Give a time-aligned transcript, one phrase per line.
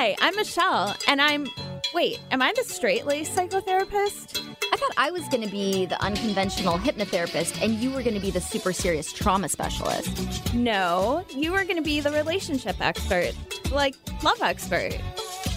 [0.00, 1.46] Hi, I'm Michelle, and I'm.
[1.92, 4.42] Wait, am I the straight laced psychotherapist?
[4.72, 8.20] I thought I was going to be the unconventional hypnotherapist and you were going to
[8.20, 10.54] be the super serious trauma specialist.
[10.54, 13.34] No, you are going to be the relationship expert,
[13.70, 14.98] like love expert.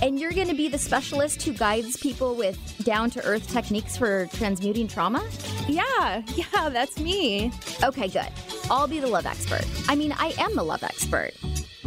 [0.01, 3.95] And you're going to be the specialist who guides people with down to earth techniques
[3.95, 5.25] for transmuting trauma?
[5.69, 7.49] Yeah, yeah, that's me.
[7.81, 8.27] Okay, good.
[8.69, 9.65] I'll be the love expert.
[9.87, 11.31] I mean, I am the love expert.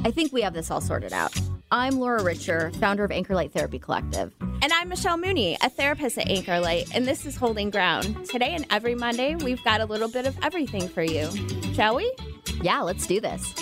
[0.06, 1.38] I think we have this all sorted out.
[1.72, 4.32] I'm Laura Richer, founder of Anchor Light Therapy Collective.
[4.40, 8.24] And I'm Michelle Mooney, a therapist at Anchor Light, and this is Holding Ground.
[8.26, 11.28] Today and every Monday, we've got a little bit of everything for you.
[11.74, 12.14] Shall we?
[12.62, 13.52] Yeah, let's do this.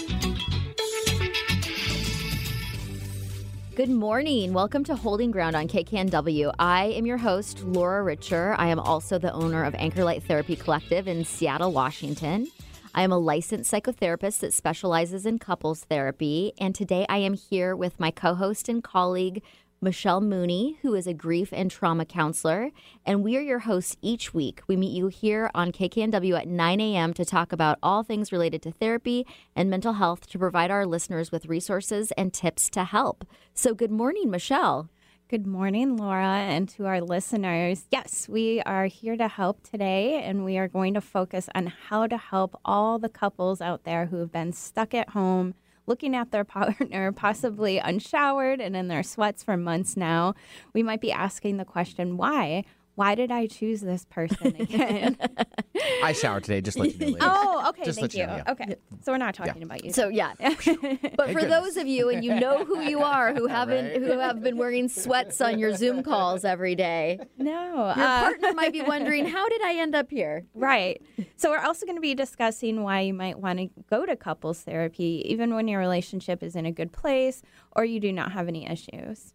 [3.75, 4.53] Good morning.
[4.53, 6.53] Welcome to Holding Ground on KKNW.
[6.59, 8.55] I am your host, Laura Richer.
[8.59, 12.49] I am also the owner of Anchor Light Therapy Collective in Seattle, Washington.
[12.95, 16.53] I am a licensed psychotherapist that specializes in couples therapy.
[16.59, 19.43] And today I am here with my co host and colleague,
[19.81, 22.71] Michelle Mooney, who is a grief and trauma counselor.
[23.05, 24.63] And we are your hosts each week.
[24.69, 27.13] We meet you here on KKNW at 9 a.m.
[27.15, 31.33] to talk about all things related to therapy and mental health to provide our listeners
[31.33, 33.27] with resources and tips to help.
[33.55, 34.89] So, good morning, Michelle.
[35.31, 37.87] Good morning, Laura, and to our listeners.
[37.91, 42.07] Yes, we are here to help today, and we are going to focus on how
[42.07, 45.55] to help all the couples out there who have been stuck at home
[45.87, 50.35] looking at their partner, possibly unshowered and in their sweats for months now.
[50.75, 52.65] We might be asking the question, why?
[52.95, 55.17] Why did I choose this person again?
[56.03, 57.07] I showered today, just let you know.
[57.07, 57.19] Ladies.
[57.23, 58.21] oh, okay, Just thank let you.
[58.21, 58.53] you know, yeah.
[58.53, 59.93] Okay, so we're not talking about you.
[59.93, 61.45] So yeah, but for goodness.
[61.51, 63.97] those of you, and you know who you are, who haven't, Right.
[64.03, 68.53] who have been wearing sweats on your Zoom calls every day, no, your uh, partner
[68.53, 70.45] might be wondering, how did I end up here?
[70.55, 71.03] Right.
[71.37, 74.61] So we're also going to be discussing why you might want to go to couples
[74.61, 78.47] therapy, even when your relationship is in a good place or you do not have
[78.49, 79.33] any issues.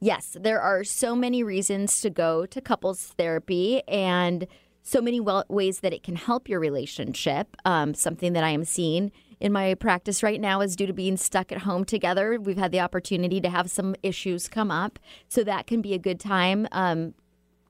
[0.00, 4.46] Yes, there are so many reasons to go to couples therapy and
[4.82, 7.56] so many well- ways that it can help your relationship.
[7.64, 11.16] Um, something that I am seeing in my practice right now is due to being
[11.16, 12.38] stuck at home together.
[12.40, 15.98] We've had the opportunity to have some issues come up, so that can be a
[15.98, 16.68] good time.
[16.72, 17.14] Um,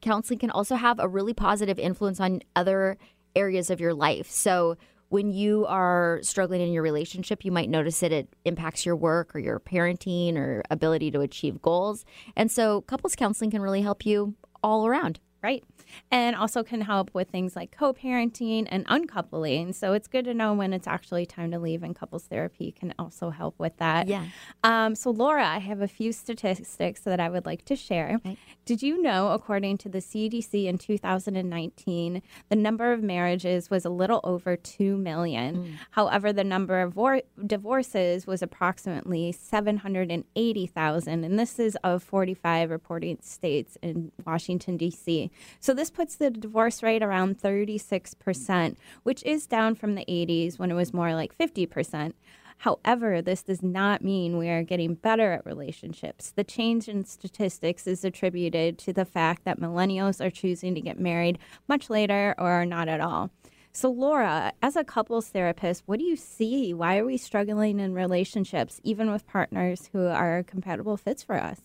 [0.00, 2.98] counseling can also have a really positive influence on other
[3.34, 4.30] areas of your life.
[4.30, 4.76] So
[5.08, 9.34] when you are struggling in your relationship, you might notice that it impacts your work
[9.34, 12.04] or your parenting or ability to achieve goals.
[12.34, 15.20] And so couples counseling can really help you all around.
[15.42, 15.62] Right.
[16.10, 19.72] And also can help with things like co parenting and uncoupling.
[19.72, 22.92] So it's good to know when it's actually time to leave, and couples therapy can
[22.98, 24.08] also help with that.
[24.08, 24.24] Yeah.
[24.64, 28.20] Um, so, Laura, I have a few statistics that I would like to share.
[28.64, 33.91] Did you know, according to the CDC in 2019, the number of marriages was a
[33.91, 35.78] little over 2 million?
[35.92, 41.24] However, the number of vor- divorces was approximately 780,000.
[41.24, 45.25] And this is of 45 reporting states in Washington, D.C.
[45.60, 50.70] So, this puts the divorce rate around 36%, which is down from the 80s when
[50.70, 52.12] it was more like 50%.
[52.59, 56.31] However, this does not mean we are getting better at relationships.
[56.31, 60.98] The change in statistics is attributed to the fact that millennials are choosing to get
[60.98, 61.38] married
[61.69, 63.31] much later or not at all.
[63.72, 66.72] So, Laura, as a couples therapist, what do you see?
[66.72, 71.60] Why are we struggling in relationships, even with partners who are compatible fits for us?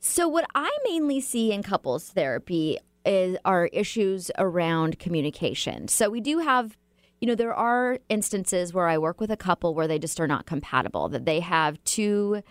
[0.00, 5.88] So, what I mainly see in couples therapy is are issues around communication.
[5.88, 6.76] So, we do have,
[7.20, 10.28] you know, there are instances where I work with a couple where they just are
[10.28, 12.42] not compatible, that they have two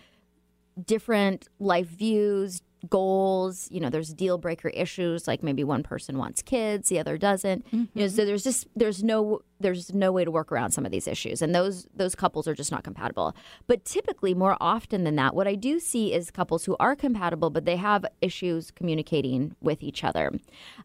[0.84, 3.68] different life views, goals.
[3.70, 7.66] You know, there's deal breaker issues, like maybe one person wants kids, the other doesn't.
[7.72, 8.16] You know, mm-hmm.
[8.16, 11.42] so there's just there's no there's no way to work around some of these issues,
[11.42, 13.34] and those those couples are just not compatible.
[13.66, 17.50] But typically, more often than that, what I do see is couples who are compatible,
[17.50, 20.32] but they have issues communicating with each other.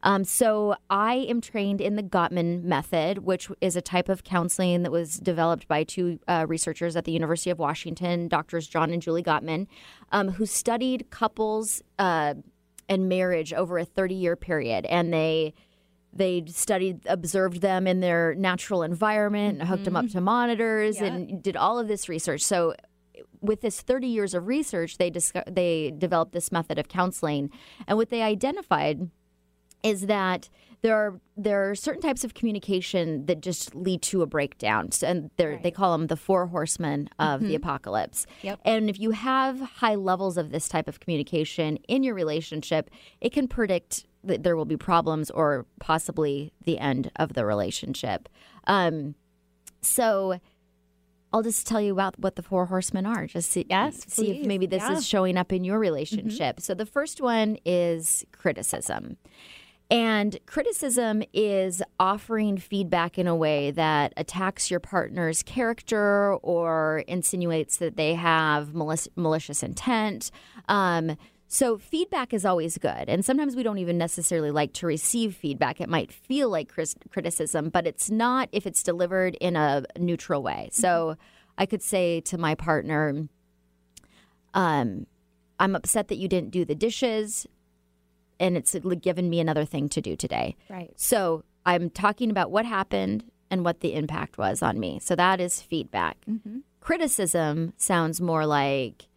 [0.03, 4.83] Um, so I am trained in the Gottman method, which is a type of counseling
[4.83, 9.01] that was developed by two uh, researchers at the University of Washington, doctors John and
[9.01, 9.67] Julie Gottman,
[10.11, 12.35] um, who studied couples uh,
[12.89, 15.53] and marriage over a 30 year period, and they
[16.15, 20.17] they studied observed them in their natural environment and hooked them up mm-hmm.
[20.17, 22.41] to monitors and did all of this research.
[22.41, 22.75] So
[23.41, 27.49] with this 30 years of research they disco- they developed this method of counseling.
[27.87, 29.09] And what they identified
[29.83, 30.49] is that
[30.81, 35.07] there are there are certain types of communication that just lead to a breakdown, So-
[35.07, 37.55] and they're they call them the four horsemen of the mm-hmm.
[37.55, 38.25] apocalypse.
[38.41, 38.59] Yep.
[38.65, 42.89] And if you have high levels of this type of communication in your relationship,
[43.21, 48.29] it can predict that there will be problems or possibly the end of the relationship.
[48.67, 49.15] Um,
[49.81, 50.39] so
[51.33, 53.25] I'll just tell you about what the four horsemen are.
[53.25, 54.89] Just see, Yes, see if maybe this Yeah.
[54.89, 54.97] Mm-hmm.
[54.97, 56.59] is showing up in your relationship.
[56.61, 59.17] So the first one is criticism.
[59.91, 67.77] And criticism is offering feedback in a way that attacks your partner's character or insinuates
[67.77, 70.31] that they have malicious intent.
[70.67, 71.17] Um,
[71.53, 73.07] so, feedback is always good.
[73.07, 75.79] And sometimes we don't even necessarily like to receive feedback.
[75.79, 80.41] It might feel like cris- criticism, but it's not if it's delivered in a neutral
[80.41, 80.69] way.
[80.71, 81.15] So,
[81.55, 83.27] I could say to my partner,
[84.55, 85.05] um,
[85.59, 87.45] I'm upset that you didn't do the dishes,
[88.39, 90.55] and it's given me another thing to do today.
[90.71, 90.91] Right.
[90.95, 94.99] So I'm talking about what happened and what the impact was on me.
[94.99, 96.17] So that is feedback.
[96.27, 96.61] Mm-hmm.
[96.79, 99.07] Criticism sounds more like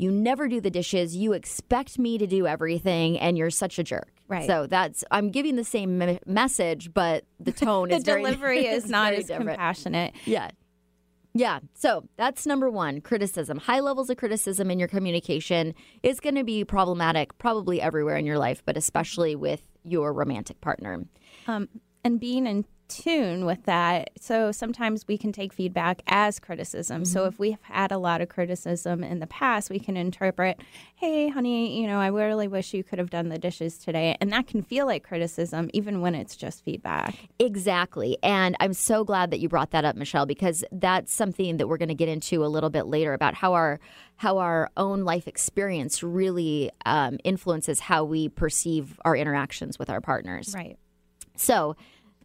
[0.00, 3.82] you never do the dishes, you expect me to do everything, and you're such a
[3.84, 4.12] jerk.
[4.28, 4.46] Right.
[4.46, 8.66] So that's I'm giving the same me- message, but the tone The is very delivery
[8.66, 9.50] is not as different.
[9.50, 10.14] compassionate.
[10.24, 10.50] Yeah.
[11.32, 11.60] Yeah.
[11.74, 13.58] So that's number one criticism.
[13.58, 18.26] High levels of criticism in your communication is going to be problematic probably everywhere in
[18.26, 21.04] your life, but especially with your romantic partner.
[21.46, 21.68] um,
[22.02, 24.10] and being in tune with that.
[24.20, 27.04] So sometimes we can take feedback as criticism.
[27.04, 30.60] So if we've had a lot of criticism in the past, we can interpret,
[30.96, 34.16] hey, honey, you know, I really wish you could have done the dishes today.
[34.20, 37.14] And that can feel like criticism, even when it's just feedback.
[37.38, 38.18] Exactly.
[38.22, 41.78] And I'm so glad that you brought that up, Michelle, because that's something that we're
[41.78, 43.80] going to get into a little bit later about how our
[44.16, 50.02] how our own life experience really um, influences how we perceive our interactions with our
[50.02, 50.52] partners.
[50.54, 50.76] Right.
[51.36, 51.74] So,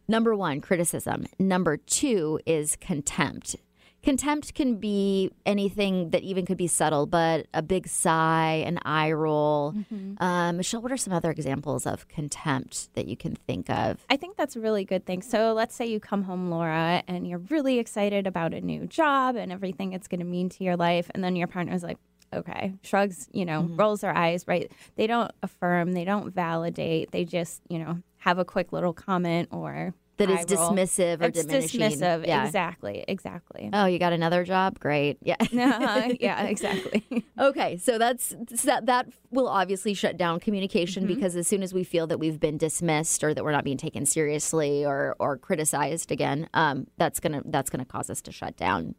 [0.08, 1.26] number one, criticism.
[1.38, 3.56] Number two is contempt.
[4.02, 9.10] Contempt can be anything that even could be subtle, but a big sigh, an eye
[9.10, 9.74] roll.
[10.18, 14.06] Um, Michelle, what are some other examples of contempt that you can think of?
[14.08, 15.22] I think that's a really good thing.
[15.22, 19.34] So let's say you come home, Laura, and you're really excited about a new job
[19.34, 21.10] and everything it's going to mean to your life.
[21.12, 21.98] And then your partner's like,
[22.32, 24.70] okay, shrugs, you know, rolls their eyes, right?
[24.94, 27.10] They don't affirm, they don't validate.
[27.10, 30.70] They just, you know, have a quick little comment or That is roll.
[30.72, 31.80] dismissive or It's diminishing.
[31.80, 32.26] dismissive.
[32.26, 32.44] Yeah.
[32.44, 33.04] Exactly.
[33.06, 33.70] Exactly.
[33.72, 34.80] Oh, you got another job?
[34.80, 35.18] Great.
[35.22, 35.36] Yeah.
[35.52, 37.04] Uh, yeah, exactly.
[37.38, 38.34] Okay, so that's
[38.64, 42.40] that that will obviously shut down communication because as soon as we feel that we've
[42.40, 47.20] been dismissed or that we're not being taken seriously or or criticized again, um, that's
[47.20, 48.94] gonna that's gonna cause us to shut down.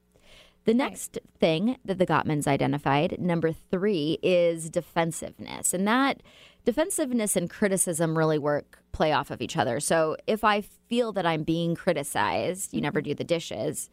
[0.65, 6.21] The next thing that the Gottmans identified, number three, is defensiveness, and that
[6.67, 9.79] defensiveness and criticism really work play off of each other.
[9.79, 10.59] So if I
[10.89, 13.89] feel that I'm being criticized, you never do the dishes.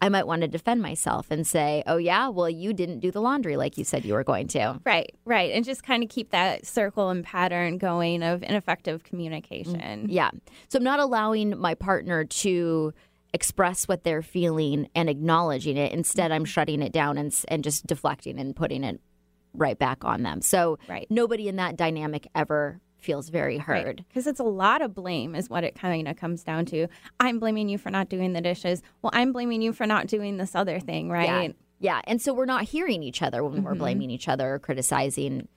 [0.00, 3.20] I might want to defend myself and say, "Oh yeah, well you didn't do the
[3.20, 5.50] laundry like you said you were going to." right, right.
[5.50, 9.80] And just kind of keep that circle and pattern going of ineffective communication.
[9.80, 10.30] Mm, yeah.
[10.68, 12.94] So I'm not allowing my partner to
[13.34, 15.90] express what they're feeling and acknowledging it.
[15.90, 16.50] Instead, I'm mm-hmm.
[16.50, 19.00] shutting it down and and just deflecting and putting it
[19.54, 20.40] right back on them.
[20.40, 21.06] So Right.
[21.10, 24.04] nobody in that dynamic ever feels very heard.
[24.08, 26.86] Because it's a lot of blame, is what it kind of comes down to.
[27.18, 28.80] I'm blaming you for not doing the dishes.
[29.02, 31.50] Well, I'm blaming you for not doing this other thing, right?
[31.50, 31.52] Yeah.
[31.80, 32.00] Yeah.
[32.04, 33.80] And so we're not hearing each other when we're mm-hmm.
[33.80, 35.48] blaming each other or criticizing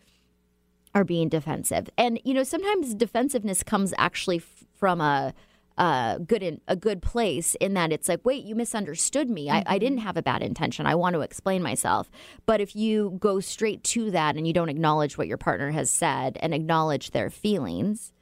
[0.96, 1.88] or being defensive.
[2.00, 5.36] And, you know, sometimes defensiveness comes actually f- from a,
[5.78, 9.50] a good in a good place in that it's like, wait, you misunderstood me.
[9.50, 10.08] I, I didn't mm-hmm.
[10.08, 10.86] have a bad intention.
[10.86, 12.10] I want to explain myself.
[12.46, 15.90] But if you go straight to that and you don't acknowledge what your partner has
[15.90, 18.14] said and acknowledge their feelings,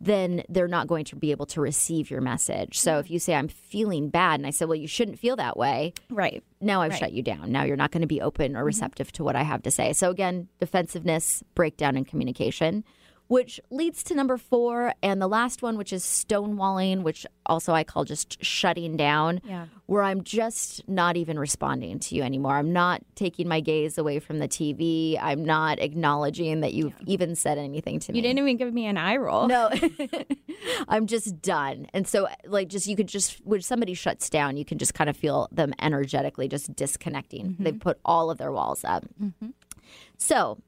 [0.00, 2.78] then they're not going to be able to receive your message.
[2.78, 3.12] So if mm-hmm.
[3.14, 6.42] you say, I'm feeling bad, and I say, well, you shouldn't feel that way, Right.
[6.60, 6.98] now I've Right.
[6.98, 7.52] shut you down.
[7.52, 8.66] Now you're not going to be open or mm-hmm.
[8.66, 9.92] receptive to what I have to say.
[9.92, 12.84] So again, defensiveness, breakdown in communication,
[13.30, 17.84] which leads to number four and the last one, which is stonewalling, which also I
[17.84, 19.66] call just shutting down, Yeah.
[19.86, 22.56] where I'm just not even responding to you anymore.
[22.56, 25.16] I'm not taking my gaze away from the TV.
[25.22, 28.18] I'm not acknowledging that you've even said anything to me.
[28.18, 29.46] You didn't even give me an eye roll.
[29.46, 29.70] No,
[30.88, 31.86] I'm just done.
[31.94, 35.08] And so, like, just you could just, when somebody shuts down, you can just kind
[35.08, 37.50] of feel them energetically just disconnecting.
[37.50, 37.62] Mm-hmm.
[37.62, 39.04] They've put all of their walls up.
[39.22, 39.50] Mm-hmm.
[40.18, 40.58] So,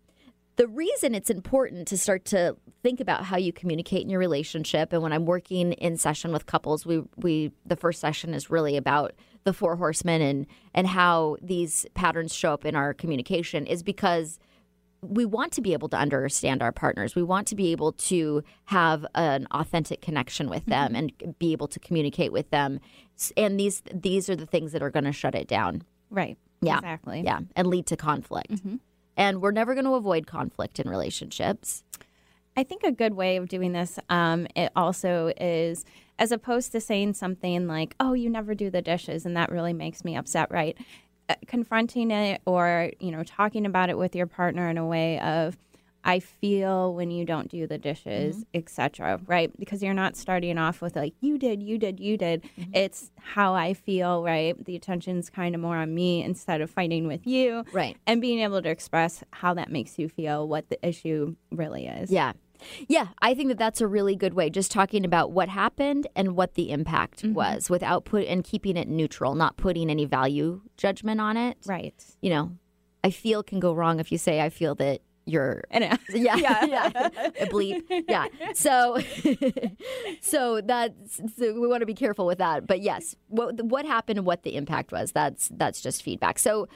[0.62, 4.92] the reason it's important to start to think about how you communicate in your relationship,
[4.92, 8.76] and when I'm working in session with couples, we we the first session is really
[8.76, 13.82] about the four horsemen and and how these patterns show up in our communication, is
[13.82, 14.38] because
[15.00, 17.16] we want to be able to understand our partners.
[17.16, 21.10] We want to be able to have an authentic connection with them mm-hmm.
[21.24, 22.78] and be able to communicate with them.
[23.36, 25.82] And these these are the things that are going to shut it down.
[26.08, 26.38] Right.
[26.60, 26.78] Yeah.
[26.78, 27.22] Exactly.
[27.22, 28.52] Yeah, and lead to conflict.
[28.52, 28.76] Mm-hmm.
[29.16, 31.84] And we're never going to avoid conflict in relationships.
[32.56, 35.84] I think a good way of doing this, um, it also is
[36.18, 39.72] as opposed to saying something like, "Oh, you never do the dishes," and that really
[39.72, 40.76] makes me upset, right?
[41.28, 45.18] Uh, confronting it or you know talking about it with your partner in a way
[45.20, 45.56] of
[46.04, 48.58] I feel when you don't do the dishes, mm-hmm.
[48.58, 49.20] etc.
[49.26, 49.50] Right?
[49.58, 52.42] Because you're not starting off with like you did, you did, you did.
[52.58, 52.74] Mm-hmm.
[52.74, 54.22] It's how I feel.
[54.22, 54.62] Right?
[54.64, 57.64] The attention's kind of more on me instead of fighting with you.
[57.72, 57.96] Right.
[58.06, 62.10] And being able to express how that makes you feel, what the issue really is.
[62.10, 62.32] Yeah.
[62.88, 64.48] Yeah, I think that that's a really good way.
[64.48, 67.34] Just talking about what happened and what the impact mm-hmm.
[67.34, 71.58] was, without put and keeping it neutral, not putting any value judgment on it.
[71.66, 71.94] Right.
[72.20, 72.52] You know,
[73.02, 76.90] I feel can go wrong if you say I feel that you're yeah yeah, yeah.
[77.40, 77.82] a bleep.
[78.08, 78.26] Yeah.
[78.54, 78.98] So
[80.20, 82.66] so that's so we want to be careful with that.
[82.66, 86.38] But yes what what happened and what the impact was that's that's just feedback.
[86.38, 86.68] So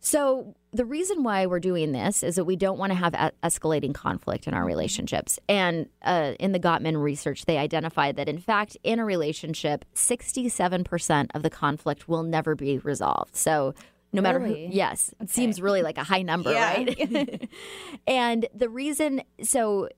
[0.00, 3.32] so the reason why we're doing this is that we don't want to have a-
[3.42, 5.38] escalating conflict in our relationships.
[5.48, 11.28] And uh, in the gottman research they identified that in fact in a relationship 67%
[11.34, 13.34] of the conflict will never be resolved.
[13.36, 13.74] So
[14.16, 14.66] no matter really?
[14.66, 14.72] who.
[14.72, 15.24] Yes, okay.
[15.24, 16.74] it seems really like a high number, yeah.
[16.74, 17.48] right?
[18.06, 19.88] and the reason, so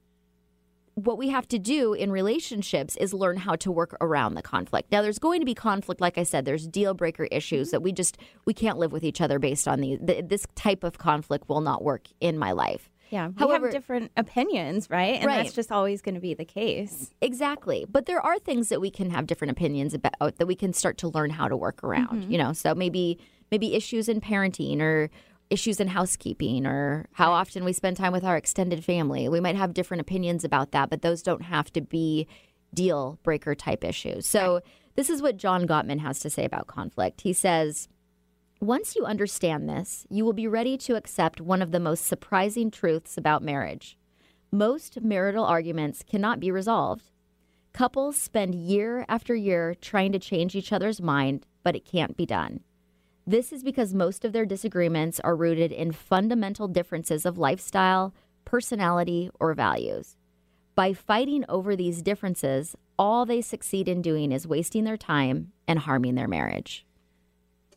[1.04, 4.90] what we have to do in relationships is learn how to work around the conflict.
[4.90, 6.00] Now, there's going to be conflict.
[6.00, 9.20] Like I said, there's deal breaker issues that we just we can't live with each
[9.20, 9.98] other based on these.
[10.00, 12.90] The, this type of conflict will not work in my life.
[13.10, 15.14] Yeah, we However, have different opinions, right?
[15.14, 15.42] And right.
[15.42, 17.10] that's just always going to be the case.
[17.22, 17.86] Exactly.
[17.88, 20.98] But there are things that we can have different opinions about that we can start
[20.98, 22.30] to learn how to work around, mm-hmm.
[22.30, 22.52] you know.
[22.52, 23.18] So maybe
[23.50, 25.10] maybe issues in parenting or
[25.50, 29.28] issues in housekeeping or how often we spend time with our extended family.
[29.28, 32.26] We might have different opinions about that, but those don't have to be
[32.74, 34.26] deal breaker type issues.
[34.26, 34.62] So, right.
[34.96, 37.22] this is what John Gottman has to say about conflict.
[37.22, 37.88] He says,
[38.60, 42.70] once you understand this, you will be ready to accept one of the most surprising
[42.70, 43.96] truths about marriage.
[44.50, 47.10] Most marital arguments cannot be resolved.
[47.72, 52.26] Couples spend year after year trying to change each other's mind, but it can't be
[52.26, 52.60] done.
[53.28, 58.14] This is because most of their disagreements are rooted in fundamental differences of lifestyle,
[58.46, 60.16] personality, or values.
[60.74, 65.80] By fighting over these differences, all they succeed in doing is wasting their time and
[65.80, 66.86] harming their marriage.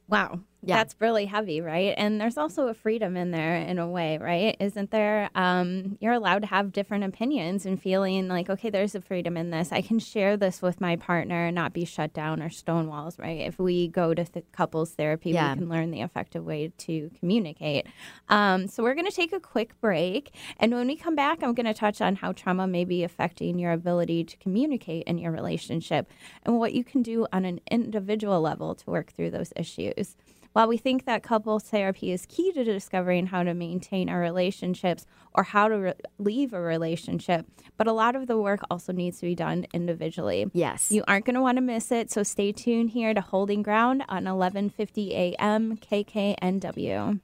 [0.08, 0.39] Wow.
[0.63, 0.75] Yeah.
[0.75, 1.96] That's really heavy, right?
[1.98, 4.56] And there's also a freedom in there in a way, right?
[4.60, 5.30] Isn't there?
[5.34, 9.50] Um, you're allowed to have different opinions and feeling like, okay, there's a freedom in
[9.50, 9.72] this.
[9.72, 13.39] I can share this with my partner and not be shut down or stonewalls, right?
[13.39, 15.53] If we go to th- couples therapy, yeah.
[15.53, 17.88] we can learn the effective way to communicate.
[18.30, 20.36] Um, so we're going to take a quick break.
[20.58, 23.58] And when we come back, I'm going to touch on how trauma may be affecting
[23.58, 26.08] your ability to communicate in your relationship
[26.44, 30.15] and what you can do on an individual level to work through those issues.
[30.53, 35.05] While we think that couples therapy is key to discovering how to maintain our relationships
[35.34, 37.46] or how to re- leave a relationship,
[37.77, 40.48] but a lot of the work also needs to be done individually.
[40.53, 40.91] Yes.
[40.91, 44.01] You aren't going to want to miss it, so stay tuned here to Holding Ground
[44.10, 47.22] on 1150 AM KKNW.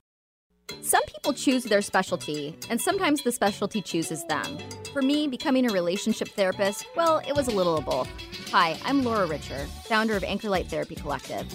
[0.81, 4.57] Some people choose their specialty, and sometimes the specialty chooses them.
[4.93, 8.09] For me, becoming a relationship therapist, well, it was a little of both.
[8.51, 11.45] Hi, I'm Laura Richer, founder of Anchorlight Therapy Collective.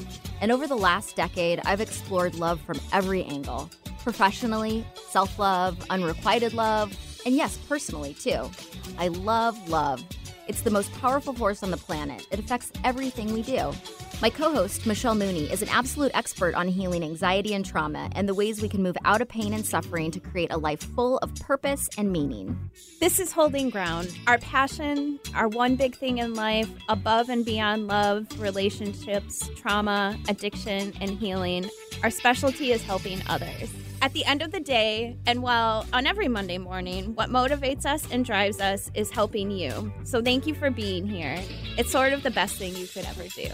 [0.40, 3.71] And over the last decade, I've explored love from every angle
[4.02, 6.92] professionally, self love, unrequited love,
[7.25, 8.50] and yes, personally too.
[8.99, 10.04] I love love.
[10.49, 13.72] It's the most powerful force on the planet, it affects everything we do.
[14.20, 18.28] My co host, Michelle Mooney, is an absolute expert on healing anxiety and trauma and
[18.28, 21.18] the ways we can move out of pain and suffering to create a life full
[21.18, 22.56] of purpose and meaning.
[23.00, 24.16] This is Holding Ground.
[24.26, 30.92] Our passion, our one big thing in life, above and beyond love, relationships, trauma, addiction,
[31.00, 31.68] and healing.
[32.02, 33.70] Our specialty is helping others.
[34.02, 38.04] At the end of the day, and while on every Monday morning, what motivates us
[38.11, 39.92] and drives us is helping you.
[40.02, 41.38] So thank you for being here.
[41.78, 43.49] It's sort of the best thing you could ever do.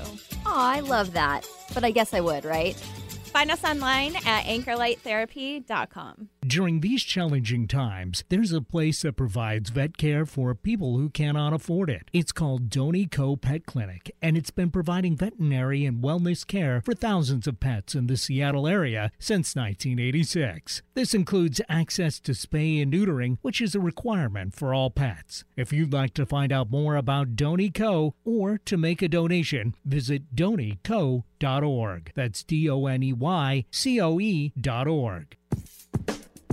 [0.46, 1.46] Oh, I love that.
[1.74, 2.74] But I guess I would, right?
[2.74, 6.30] Find us online at anchorlighttherapy.com.
[6.48, 11.52] During these challenging times, there's a place that provides vet care for people who cannot
[11.52, 12.08] afford it.
[12.10, 16.94] It's called Doney Coe Pet Clinic, and it's been providing veterinary and wellness care for
[16.94, 20.80] thousands of pets in the Seattle area since 1986.
[20.94, 25.44] This includes access to spay and neutering, which is a requirement for all pets.
[25.54, 29.74] If you'd like to find out more about Doney Coe or to make a donation,
[29.84, 32.12] visit doneycoe.org.
[32.14, 35.37] That's D O N E Y C O E dot org.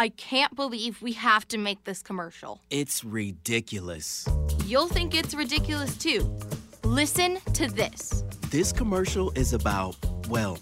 [0.00, 2.58] I can't believe we have to make this commercial.
[2.70, 4.26] It's ridiculous.
[4.64, 6.38] You'll think it's ridiculous too.
[6.84, 8.24] Listen to this.
[8.48, 9.96] This commercial is about,
[10.30, 10.56] well,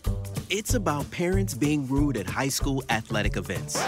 [0.51, 3.81] it's about parents being rude at high school athletic events.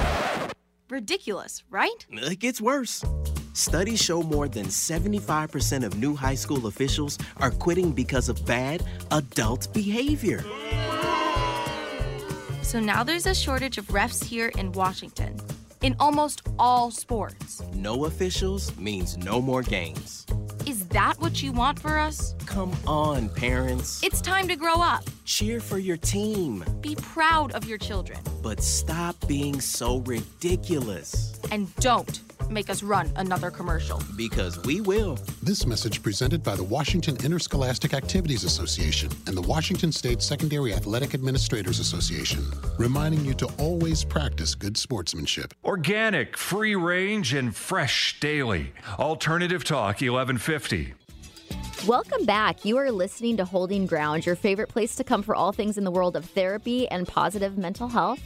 [0.88, 2.06] Ridiculous, right?
[2.08, 3.04] It gets worse.
[3.52, 8.84] Studies show more than 75% of new high school officials are quitting because of bad
[9.10, 10.44] adult behavior.
[12.70, 15.36] So now there's a shortage of refs here in Washington,
[15.82, 17.64] in almost all sports.
[17.74, 20.24] No officials means no more games.
[20.68, 22.36] Is that what you want for us?
[22.46, 24.00] Come on, parents.
[24.04, 25.02] It's time to grow up.
[25.24, 26.64] Cheer for your team.
[26.80, 28.20] Be proud of your children.
[28.40, 31.40] But stop being so ridiculous.
[31.50, 32.20] And don't
[32.50, 34.02] make us run another commercial.
[34.16, 35.18] Because we will.
[35.42, 41.14] This message presented by the Washington Interscholastic Activities Association and the Washington State Secondary Athletic
[41.14, 42.44] Administrators Association,
[42.78, 45.54] reminding you to always practice good sportsmanship.
[45.64, 48.72] Organic, free range, and fresh daily.
[48.98, 50.94] Alternative Talk 1150.
[51.86, 52.66] Welcome back.
[52.66, 55.84] You are listening to Holding Ground, your favorite place to come for all things in
[55.84, 58.20] the world of therapy and positive mental health.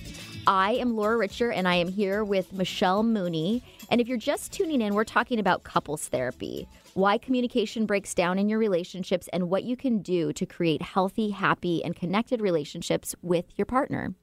[0.46, 3.62] I am Laura Richer, and I am here with Michelle Mooney.
[3.90, 8.38] And if you're just tuning in, we're talking about couples therapy, why communication breaks down
[8.38, 13.14] in your relationships, and what you can do to create healthy, happy, and connected relationships
[13.22, 14.14] with your partner.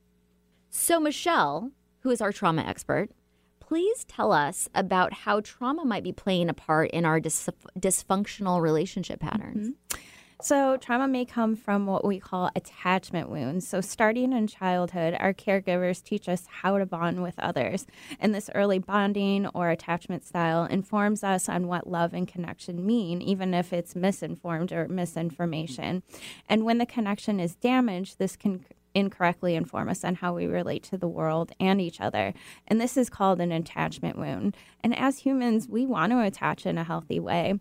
[0.69, 3.11] So, Michelle, who is our trauma expert,
[3.59, 7.49] please tell us about how trauma might be playing a part in our dis-
[7.79, 9.69] dysfunctional relationship patterns.
[9.69, 10.01] Mm-hmm.
[10.43, 13.67] So, trauma may come from what we call attachment wounds.
[13.67, 17.86] So, starting in childhood, our caregivers teach us how to bond with others.
[18.19, 23.21] And this early bonding or attachment style informs us on what love and connection mean,
[23.21, 26.01] even if it's misinformed or misinformation.
[26.50, 30.83] And when the connection is damaged, this can incorrectly inform us on how we relate
[30.83, 32.33] to the world and each other.
[32.67, 34.55] And this is called an attachment wound.
[34.83, 37.60] And as humans, we want to attach in a healthy way.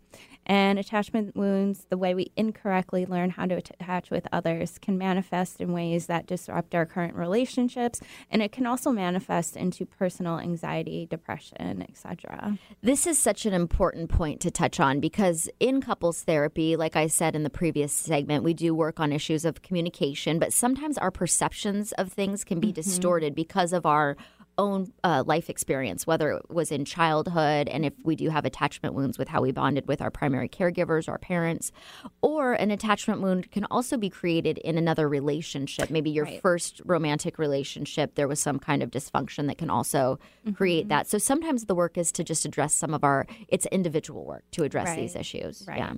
[0.50, 5.60] And attachment wounds, the way we incorrectly learn how to attach with others, can manifest
[5.60, 8.00] in ways that disrupt our current relationships,
[8.32, 12.58] and it can also manifest into personal anxiety, depression, etc.
[12.82, 17.06] This is such an important point to touch on because in couples therapy, like I
[17.06, 21.12] said in the previous segment, we do work on issues of communication, but sometimes our
[21.12, 22.74] perceptions of things can be mm-hmm.
[22.74, 24.16] distorted because of our
[24.60, 28.94] own uh, life experience, whether it was in childhood and if we do have attachment
[28.94, 31.72] wounds with how we bonded with our primary caregivers or parents,
[32.20, 35.90] or an attachment wound can also be created in another relationship.
[35.90, 36.42] Maybe your right.
[36.42, 40.54] first romantic relationship, there was some kind of dysfunction that can also mm-hmm.
[40.54, 41.08] create that.
[41.08, 44.64] So sometimes the work is to just address some of our, it's individual work to
[44.64, 45.00] address right.
[45.00, 45.64] these issues.
[45.66, 45.78] Right.
[45.78, 45.94] Yeah.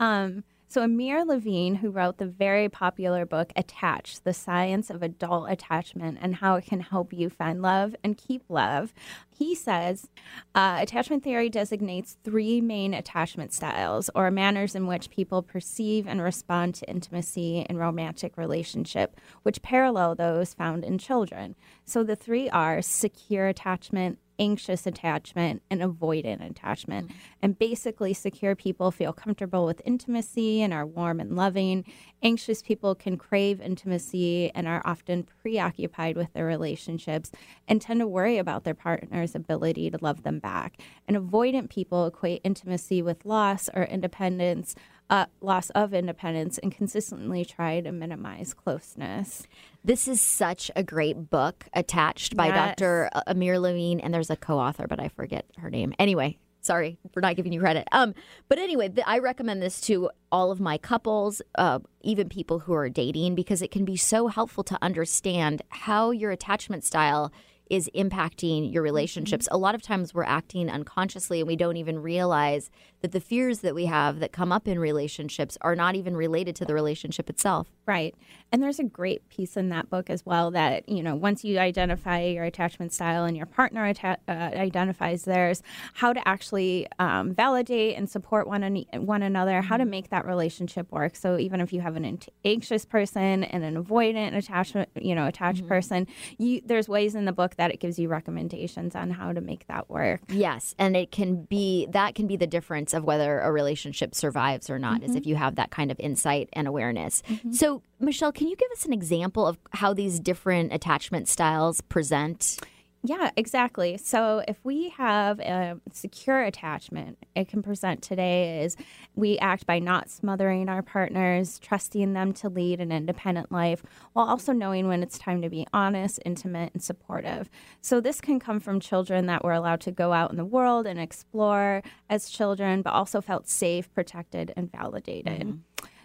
[0.00, 5.50] Um, so, Amir Levine, who wrote the very popular book Attached The Science of Adult
[5.50, 8.92] Attachment and How It Can Help You Find Love and Keep Love,
[9.30, 10.08] he says
[10.54, 16.20] uh, attachment theory designates three main attachment styles or manners in which people perceive and
[16.20, 21.54] respond to intimacy in romantic relationship, which parallel those found in children.
[21.86, 27.08] So, the three are secure attachment, anxious attachment and avoidant attachment.
[27.08, 27.18] Mm-hmm.
[27.42, 31.84] And basically, secure people feel comfortable with intimacy and are warm and loving.
[32.22, 37.30] Anxious people can crave intimacy and are often preoccupied with their relationships
[37.66, 40.80] and tend to worry about their partner's ability to love them back.
[41.06, 44.74] And avoidant people equate intimacy with loss or independence
[45.10, 49.46] uh, loss of independence and consistently try to minimize closeness.
[49.88, 52.76] This is such a great book attached by yes.
[52.76, 53.08] Dr.
[53.26, 55.94] Amir Levine, and there's a co author, but I forget her name.
[55.98, 57.88] Anyway, sorry for not giving you credit.
[57.90, 58.12] Um,
[58.50, 62.74] but anyway, th- I recommend this to all of my couples, uh, even people who
[62.74, 67.32] are dating, because it can be so helpful to understand how your attachment style
[67.70, 69.46] is impacting your relationships.
[69.46, 69.54] Mm-hmm.
[69.54, 72.70] A lot of times we're acting unconsciously and we don't even realize
[73.00, 76.56] that the fears that we have that come up in relationships are not even related
[76.56, 77.68] to the relationship itself.
[77.88, 78.14] Right.
[78.52, 81.58] And there's a great piece in that book as well that, you know, once you
[81.58, 85.62] identify your attachment style and your partner atta- uh, identifies theirs,
[85.94, 90.26] how to actually um, validate and support one, an- one another, how to make that
[90.26, 91.16] relationship work.
[91.16, 95.48] So even if you have an anxious person and an avoidant attachment, you know, attached
[95.48, 95.68] Mm-hmm.
[95.68, 99.40] person, you, there's ways in the book that it gives you recommendations on how to
[99.40, 100.20] make that work.
[100.28, 104.68] Yes, and it can be that can be the difference of whether a relationship survives
[104.68, 107.22] or not, is if you have that kind of insight and awareness.
[107.50, 112.58] So, Michelle, can you give us an example of how these different attachment styles present?
[113.04, 113.96] Yeah, exactly.
[113.96, 118.76] So if we have a secure attachment, it can present today as
[119.14, 124.26] we act by not smothering our partners, trusting them to lead an independent life, while
[124.26, 127.48] also knowing when it's time to be honest, intimate, and supportive.
[127.80, 130.84] So this can come from children that were allowed to go out in the world
[130.84, 135.40] and explore as children, but also felt safe, protected, and validated.
[135.46, 135.58] Mm-hmm.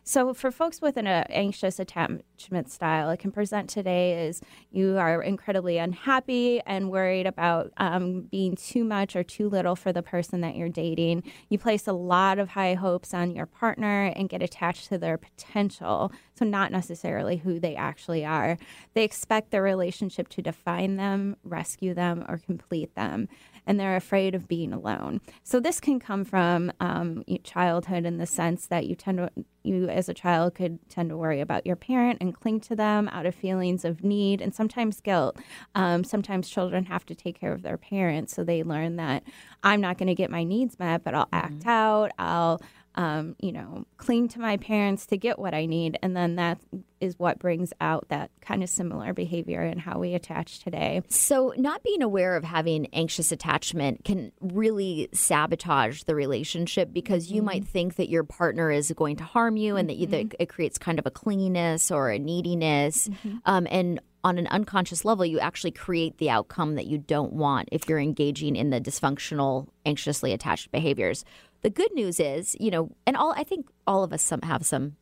[0.06, 4.98] So, for folks with an uh, anxious attachment style, it can present today as you
[4.98, 10.04] are incredibly unhappy and worried about um, being too much or too little for the
[10.04, 11.24] person that you're dating.
[11.48, 15.18] You place a lot of high hopes on your partner and get attached to their
[15.18, 18.58] potential, so not necessarily who they actually are.
[18.96, 23.30] They expect their relationship to define them, rescue them, or complete them
[23.66, 25.22] and they're afraid of being alone.
[25.44, 29.30] So this can come from um, childhood in the sense that you tend to,
[29.64, 33.08] you as a child could tend to worry about your parent and cling to them
[33.10, 35.38] out of feelings of need and sometimes guilt.
[35.76, 39.24] Um, sometimes children have to take care of their parents, so they learn that
[39.64, 42.12] I'm not going to get my needs met, but I'll act out.
[42.20, 42.62] I'll
[42.96, 45.98] um, you know, cling to my parents to get what I need.
[46.04, 46.60] And then that
[47.00, 51.02] is what brings out that kind of similar behavior and how we attach today.
[51.10, 57.42] So, not being aware of having anxious attachment can really sabotage the relationship because you
[57.42, 60.50] might think that your partner is going to harm you and that, you, that it
[60.50, 63.10] creates kind of a clinginess or a neediness.
[63.46, 67.68] Um, and on an unconscious level, you actually create the outcome that you don't want
[67.72, 71.26] if you're engaging in the dysfunctional, anxiously attached behaviors.
[71.64, 74.66] The good news is, you know, and all I think all of us some have
[74.66, 74.96] some.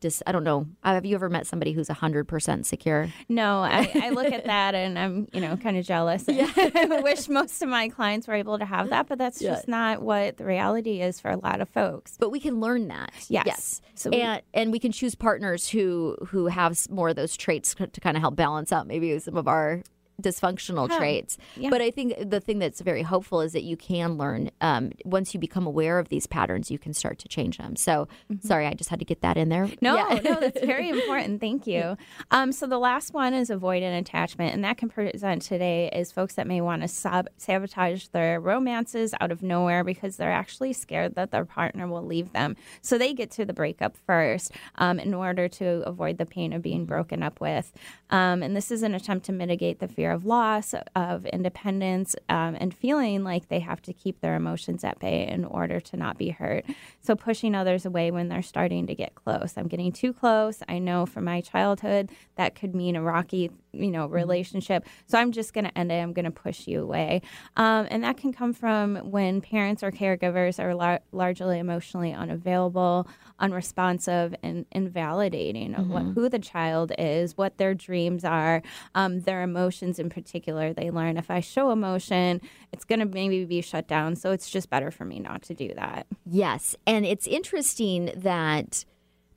[0.00, 0.66] Dis, I don't know.
[0.84, 3.08] Uh, have you ever met somebody who's hundred percent secure?
[3.30, 6.24] No, I, I look at that and I'm, you know, kind of jealous.
[6.28, 10.02] I wish most of my clients were able to have that, but that's just not
[10.02, 12.16] what the reality is for a lot of folks.
[12.18, 13.10] But we can learn that.
[13.28, 13.46] Yes.
[13.46, 13.80] Yes.
[13.94, 17.74] So we- and and we can choose partners who who have more of those traits
[17.74, 19.82] to kind of help balance out maybe some of our
[20.22, 20.98] dysfunctional Yeah.
[20.98, 21.38] traits.
[21.56, 21.70] Yeah.
[21.70, 25.34] But I think the thing that's very hopeful is that you can learn um, once
[25.34, 27.76] you become aware of these patterns, you can start to change them.
[27.76, 28.08] So
[28.40, 29.66] sorry, I just had to get that in there.
[29.66, 29.84] Mm-hmm.
[29.84, 30.20] No, Yeah.
[30.24, 31.40] no, that's very important.
[31.40, 31.96] Thank you.
[32.30, 36.34] Um, so the last one is avoidant attachment, and that can present today is folks
[36.34, 41.14] that may want to sab- sabotage their romances out of nowhere because they're actually scared
[41.14, 42.56] that their partner will leave them.
[42.80, 46.62] So they get to the breakup first um, in order to avoid the pain of
[46.62, 47.72] being broken up with.
[48.10, 52.56] Um, and this is an attempt to mitigate the fear of loss, of independence, um,
[52.58, 56.18] and feeling like they have to keep their emotions at bay in order to not
[56.18, 56.64] be hurt.
[57.00, 59.54] So pushing others away when they're starting to get close.
[59.56, 60.62] I'm getting too close.
[60.68, 64.86] I know from my childhood that could mean a rocky, you know, relationship.
[65.06, 65.96] So I'm just going to end it.
[65.96, 67.22] I'm going to push you away.
[67.56, 73.08] Um, and that can come from when parents or caregivers are lar- largely emotionally unavailable,
[73.38, 78.62] unresponsive, and invalidating of what, who the child is, what their dreams are,
[78.94, 80.72] um, their emotions in particular.
[80.72, 82.40] They learn if I show emotion,
[82.72, 84.16] it's going to maybe be shut down.
[84.16, 86.06] So it's just better for me not to do that.
[86.24, 86.76] Yes.
[86.86, 88.84] And it's interesting that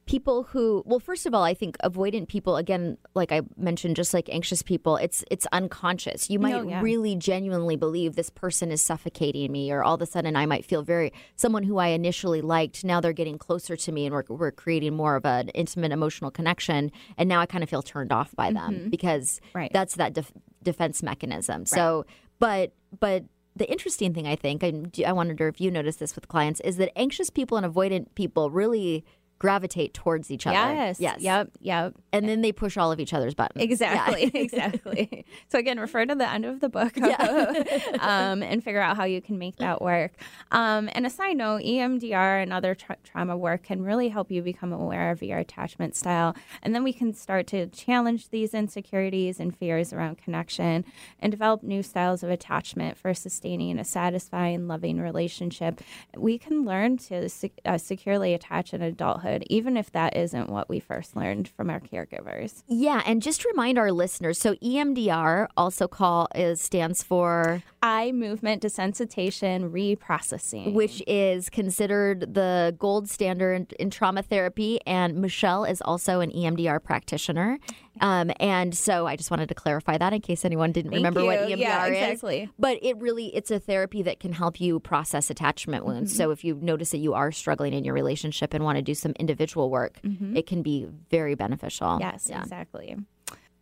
[0.09, 4.11] people who well first of all i think avoidant people again like i mentioned just
[4.11, 6.81] like anxious people it's it's unconscious you might No, yeah.
[6.81, 10.65] really genuinely believe this person is suffocating me or all of a sudden i might
[10.65, 14.23] feel very someone who i initially liked now they're getting closer to me and we're,
[14.29, 18.11] we're creating more of an intimate emotional connection and now i kind of feel turned
[18.11, 19.57] off by them because Mm-hmm.
[19.59, 19.71] Right.
[19.73, 20.31] that's that def-
[20.63, 22.05] defense mechanism so
[22.39, 26.29] but but the interesting thing I think, and I wonder if you notice this with
[26.29, 29.03] clients, is that anxious people and avoidant people really
[29.39, 30.55] gravitate towards each other.
[30.55, 30.99] Yes.
[30.99, 31.21] Yes.
[31.21, 31.51] Yep.
[31.61, 31.95] Yep.
[32.11, 33.63] And then they push all of each other's buttons.
[33.63, 35.25] Exactly, exactly.
[35.47, 36.97] So again, refer to the end of the book,
[37.99, 40.11] um, and figure out how you can make that work.
[40.51, 44.41] Um, and a side note, EMDR and other tra- trauma work can really help you
[44.41, 49.39] become aware of your attachment style, and then we can start to challenge these insecurities
[49.39, 50.83] and fears around connection,
[51.19, 55.81] and develop new styles of attachment for sustaining a satisfying, loving relationship.
[56.17, 60.69] We can learn to sec- uh, securely attach in adulthood, even if that isn't what
[60.69, 62.63] we first learned from our caregivers.
[62.67, 68.61] Yeah, and just remind our listeners, so EMDR also call is stands for eye movement
[68.61, 74.79] desensitization reprocessing, which is considered the gold standard in trauma therapy.
[74.85, 77.57] And Michelle is also an EMDR practitioner.
[78.01, 81.19] Um, and so I just wanted to clarify that in case anyone didn't Thank remember
[81.21, 81.25] you.
[81.27, 81.91] what EMDR Yeah, is.
[81.91, 82.49] exactly.
[82.57, 86.11] But it really it's a therapy that can help you process attachment wounds.
[86.13, 86.17] Mm-hmm.
[86.17, 88.93] So if you notice that you are struggling in your relationship and want to do
[88.93, 91.87] some individual work, it can be very beneficial.
[91.87, 92.01] Mm-hmm.
[92.01, 92.41] Yes, Yeah.
[92.41, 92.95] exactly.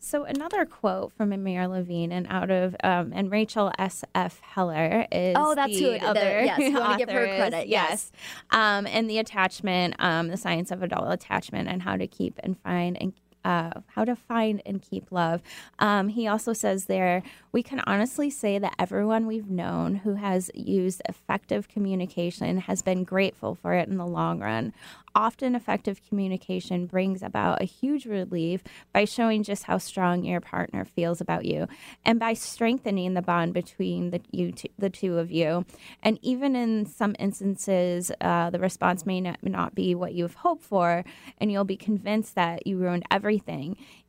[0.08, 4.06] So another quote from Amir Levine and out of um, and Rachel S.
[4.16, 4.40] F.
[4.40, 7.34] Heller is Oh, that's the who it- the- other yes, you wanna give her author
[7.34, 7.90] is- credit, yes.
[7.90, 8.12] Yes,
[8.52, 12.58] um, and the attachment, um, the science of adult attachment, and how to keep and
[12.62, 13.12] find and
[13.48, 15.42] uh, how to find and keep love.
[15.80, 20.52] Um, he also says there, we can honestly say that everyone we've known who has
[20.54, 24.74] used effective communication has been grateful for it in the long run.
[25.16, 30.86] Often, effective communication brings about a huge relief by showing just how strong your partner
[30.86, 31.68] feels about you
[32.06, 35.66] and by strengthening the bond between the, you two, the two of you.
[36.04, 40.64] And even in some instances, uh, the response may not, not be what you've hoped
[40.64, 41.04] for,
[41.40, 43.37] and you'll be convinced that you ruined everything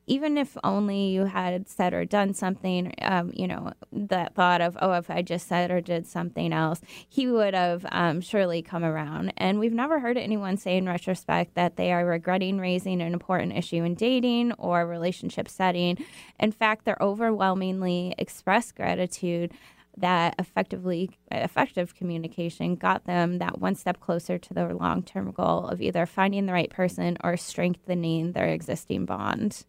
[0.08, 4.76] even if only you had said or done something, um, you know, that thought of,
[4.80, 8.84] oh, if I just said or did something else, he would have um, surely come
[8.84, 9.34] around.
[9.36, 13.54] And we've never heard anyone say in retrospect that they are regretting raising an important
[13.56, 15.98] issue in dating or relationship setting.
[16.40, 19.52] In fact, they're overwhelmingly express gratitude
[20.00, 25.80] that effectively effective communication got them that one step closer to their long-term goal of
[25.80, 29.64] either finding the right person or strengthening their existing bond.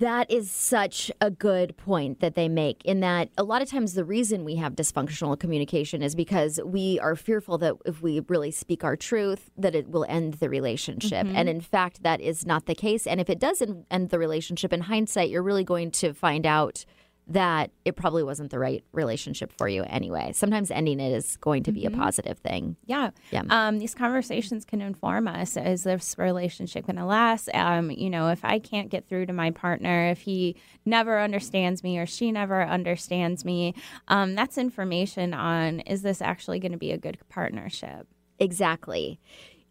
[0.00, 2.84] That is such a good point that they make.
[2.84, 6.98] In that, a lot of times the reason we have dysfunctional communication is because we
[6.98, 11.26] are fearful that if we really speak our truth, that it will end the relationship.
[11.26, 11.36] Mm-hmm.
[11.36, 13.06] And in fact, that is not the case.
[13.06, 16.44] And if it does en- end the relationship, in hindsight, you're really going to find
[16.44, 16.84] out
[17.26, 20.32] that it probably wasn't the right relationship for you anyway.
[20.34, 22.76] Sometimes ending it is going to be a positive thing.
[22.84, 23.10] Yeah.
[23.30, 23.44] Yeah.
[23.48, 25.56] Um, these conversations can inform us.
[25.56, 27.48] Is this relationship going to last?
[27.54, 31.82] Um, you know, if I can't get through to my partner, if he never understands
[31.82, 33.74] me or she never understands me,
[34.08, 38.06] um, that's information on is this actually going to be a good partnership?
[38.38, 39.18] Exactly.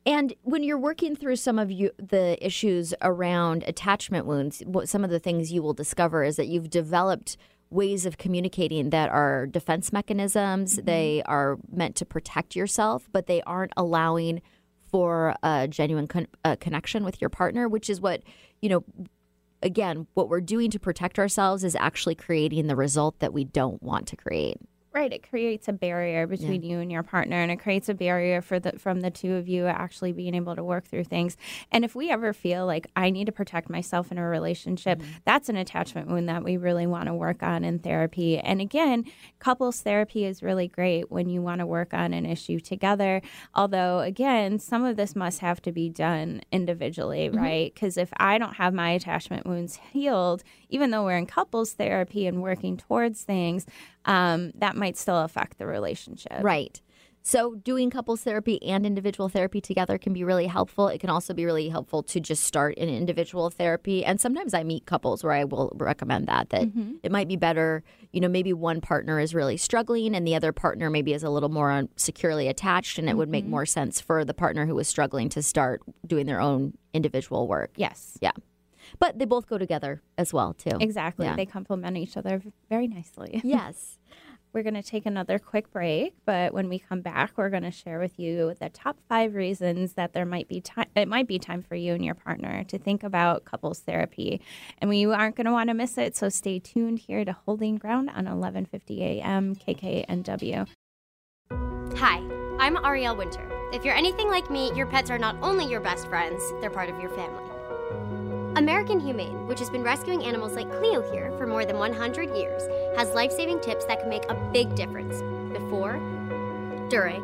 [0.06, 5.04] And when you're working through some of you, the issues around attachment wounds, what some
[5.04, 7.38] of the things you will discover is that you've developed
[7.70, 10.76] ways of communicating that are defense mechanisms.
[10.76, 14.42] They are meant to protect yourself, but they aren't allowing
[14.92, 18.22] for a genuine con- uh, connection with your partner, which is what,
[18.62, 18.84] you know,
[19.64, 23.82] again, what we're doing to protect ourselves is actually creating the result that we don't
[23.82, 24.58] want to create.
[24.94, 28.42] Right, it creates a barrier between you and your partner, and it creates a barrier
[28.42, 31.36] for the from the two of you actually being able to work through things.
[31.72, 35.12] And if we ever feel like I need to protect myself in a relationship, mm-hmm.
[35.26, 38.38] that's an attachment wound that we really want to work on in therapy.
[38.38, 39.06] And again,
[39.40, 43.24] couples therapy is really great when you want to work on an issue together.
[43.56, 47.40] Although, again, some of this must have to be done individually, mm-hmm.
[47.40, 47.74] right?
[47.74, 52.28] Because if I don't have my attachment wounds healed, even though we're in couples therapy
[52.28, 53.66] and working towards things,
[54.06, 56.42] um, that might still affect the relationship.
[56.42, 56.82] Right.
[57.26, 60.90] So, doing couples therapy and individual therapy together can be really helpful.
[60.90, 64.04] It can also be really helpful to just start in individual therapy.
[64.04, 66.64] And sometimes I meet couples where I will recommend that, that
[67.02, 70.52] it might be better, you know, maybe one partner is really struggling and the other
[70.52, 73.00] partner maybe is a little more securely attached.
[73.00, 76.26] And it would make more sense for the partner who is struggling to start doing
[76.26, 77.72] their own individual work.
[77.78, 78.18] Yes.
[78.22, 78.32] Yeah.
[79.00, 80.78] But they both go together as well, too.
[80.80, 81.26] Exactly.
[81.26, 81.36] Yeah.
[81.36, 83.42] They complement each other very nicely.
[83.54, 84.00] Yes.
[84.54, 87.72] We're going to take another quick break, but when we come back, we're going to
[87.72, 90.86] share with you the top five reasons that there might be time.
[90.96, 94.42] It might be time for you and your partner to think about couples therapy,
[94.78, 96.16] and we aren't going to want to miss it.
[96.16, 99.56] So stay tuned here to Holding Ground on 11:50 a.m.
[99.56, 100.68] KKNW.
[101.98, 102.22] Hi,
[102.60, 103.50] I'm Ariel Winter.
[103.74, 106.90] If you're anything like me, your pets are not only your best friends, they're part
[106.90, 107.53] of your family.
[108.56, 112.62] American Humane, which has been rescuing animals like Cleo here for more than 100 years,
[112.96, 115.94] has life saving tips that can make a big difference before,
[116.88, 117.24] during,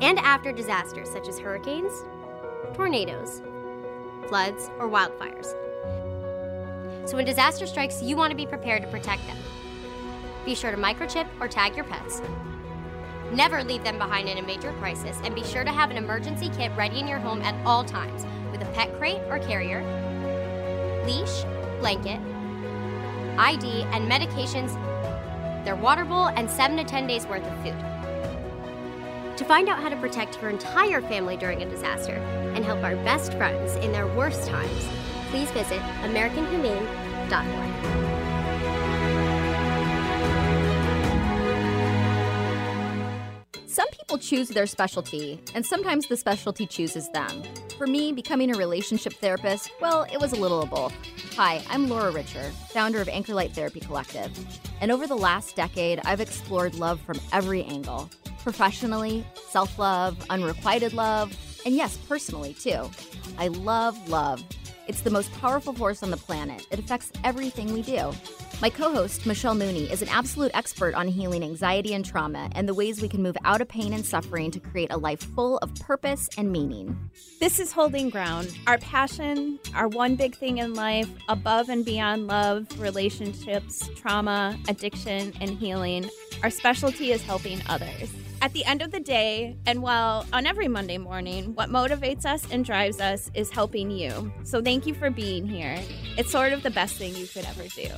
[0.00, 2.04] and after disasters such as hurricanes,
[2.74, 3.42] tornadoes,
[4.28, 5.46] floods, or wildfires.
[7.08, 9.36] So when disaster strikes, you want to be prepared to protect them.
[10.44, 12.22] Be sure to microchip or tag your pets.
[13.32, 16.50] Never leave them behind in a major crisis, and be sure to have an emergency
[16.56, 19.80] kit ready in your home at all times with a pet crate or carrier,
[21.06, 21.44] leash,
[21.80, 22.20] blanket,
[23.38, 24.74] ID, and medications,
[25.64, 27.76] their water bowl, and 7 to 10 days worth of food.
[29.36, 32.14] To find out how to protect your entire family during a disaster
[32.54, 34.88] and help our best friends in their worst times,
[35.30, 38.15] please visit AmericanHumane.org.
[44.26, 47.42] choose their specialty, and sometimes the specialty chooses them.
[47.78, 50.92] For me, becoming a relationship therapist, well, it was a little of both.
[51.36, 54.32] Hi, I'm Laura Richer, founder of Anchor Light Therapy Collective.
[54.80, 58.10] And over the last decade, I've explored love from every angle
[58.42, 61.36] professionally, self love, unrequited love,
[61.66, 62.88] and yes, personally too.
[63.38, 64.42] I love love.
[64.86, 66.64] It's the most powerful force on the planet.
[66.70, 68.12] It affects everything we do.
[68.62, 72.66] My co host, Michelle Mooney, is an absolute expert on healing anxiety and trauma and
[72.66, 75.58] the ways we can move out of pain and suffering to create a life full
[75.58, 76.98] of purpose and meaning.
[77.38, 78.56] This is Holding Ground.
[78.66, 85.34] Our passion, our one big thing in life, above and beyond love, relationships, trauma, addiction,
[85.38, 86.08] and healing.
[86.42, 88.10] Our specialty is helping others.
[88.42, 92.46] At the end of the day, and well, on every Monday morning, what motivates us
[92.50, 94.32] and drives us is helping you.
[94.44, 95.78] So thank you for being here.
[96.16, 97.88] It's sort of the best thing you could ever do.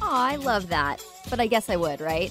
[0.00, 1.04] Oh, I love that.
[1.28, 2.30] But I guess I would, right?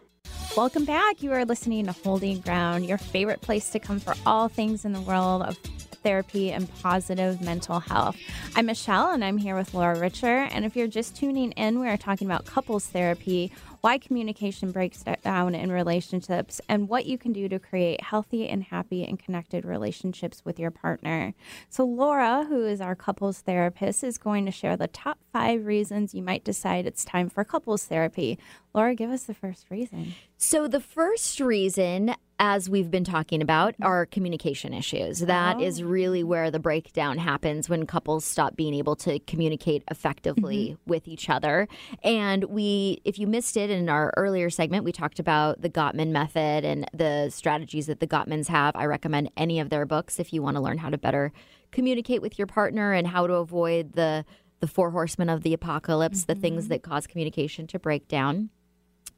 [0.55, 1.21] Welcome back.
[1.21, 4.93] You are listening to Holding Ground, your favorite place to come for all things in
[4.93, 5.57] the world of
[6.01, 8.15] therapy and positive mental health.
[8.55, 10.47] I'm Michelle and I'm here with Laura Richer.
[10.51, 13.51] And if you're just tuning in, we are talking about couples therapy,
[13.85, 18.63] why communication breaks down in relationships, and what you can do to create healthy and
[18.63, 21.35] happy and connected relationships with your partner.
[21.69, 26.15] So, Laura, who is our couples therapist, is going to share the top five reasons
[26.15, 28.39] you might decide it's time for couples therapy.
[28.73, 30.15] Laura, give us the first reason.
[30.37, 33.83] So, the first reason, as we've been talking about, mm-hmm.
[33.83, 35.19] are communication issues.
[35.19, 35.61] That oh.
[35.61, 40.89] is really where the breakdown happens when couples stop being able to communicate effectively mm-hmm.
[40.89, 41.67] with each other.
[42.03, 46.09] And we, if you missed it in our earlier segment, we talked about the Gottman
[46.09, 48.75] method and the strategies that the Gottmans have.
[48.75, 51.31] I recommend any of their books if you want to learn how to better
[51.71, 54.25] communicate with your partner and how to avoid the
[54.61, 58.49] the four horsemen of the apocalypse, the things that cause communication to break down.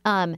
[0.03, 0.35] Um,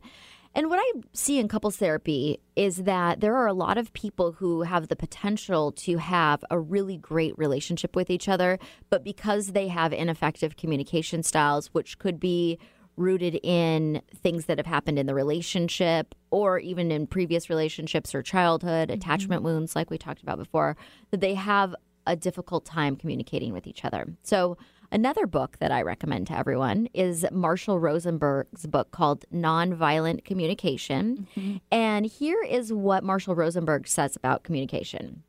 [0.55, 4.33] and what I see in couples therapy is that there are a lot of people
[4.33, 8.57] who have the potential to have a really great relationship with each other,
[8.89, 12.57] but because they have ineffective communication styles, which could be
[12.99, 18.21] rooted in things that have happened in the relationship or even in previous relationships or
[18.21, 18.99] childhood mm-hmm.
[18.99, 20.75] attachment wounds, like we talked about before,
[21.11, 21.73] that they have
[22.05, 24.07] a difficult time communicating with each other.
[24.23, 24.57] So,
[24.91, 31.27] Another book that I recommend to everyone is Marshall Rosenberg's book called Nonviolent Communication.
[31.37, 31.57] Mm-hmm.
[31.71, 35.21] And here is what Marshall Rosenberg says about communication.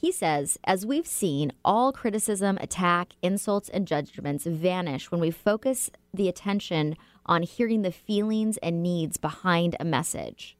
[0.00, 5.90] He says, as we've seen, all criticism, attack, insults, and judgments vanish when we focus
[6.14, 10.56] the attention on hearing the feelings and needs behind a message.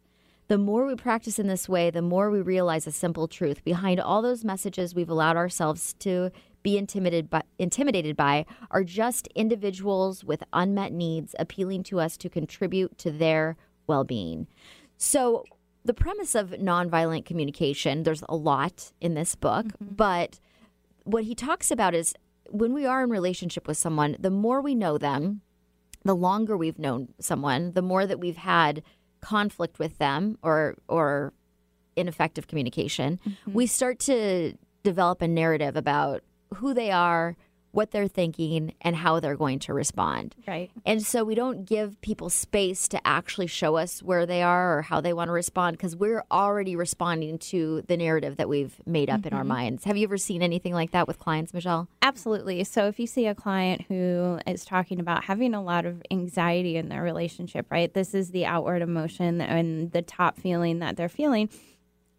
[0.48, 3.64] The more we practice in this way, the more we realize a simple truth.
[3.64, 6.31] Behind all those messages we've allowed ourselves to
[6.62, 12.29] be intimidated by, intimidated by are just individuals with unmet needs appealing to us to
[12.29, 14.48] contribute to their well being.
[14.98, 15.44] So,
[15.84, 19.94] the premise of nonviolent communication, there's a lot in this book, mm-hmm.
[19.94, 20.38] but
[21.04, 22.14] what he talks about is
[22.48, 25.40] when we are in relationship with someone, the more we know them,
[26.04, 28.82] the longer we've known someone, the more that we've had
[29.20, 31.32] conflict with them or or
[31.96, 33.52] ineffective communication, mm-hmm.
[33.52, 36.22] we start to develop a narrative about
[36.54, 37.36] who they are,
[37.72, 40.35] what they're thinking, and how they're going to respond.
[40.46, 40.70] Right.
[40.85, 44.83] And so we don't give people space to actually show us where they are or
[44.83, 49.09] how they want to respond because we're already responding to the narrative that we've made
[49.09, 49.48] up in our mm-hmm.
[49.48, 49.85] minds.
[49.85, 51.88] Have you ever seen anything like that with clients, Michelle?
[52.02, 52.64] Absolutely.
[52.64, 56.76] So if you see a client who is talking about having a lot of anxiety
[56.76, 57.92] in their relationship, right?
[57.92, 61.48] This is the outward emotion and the top feeling that they're feeling.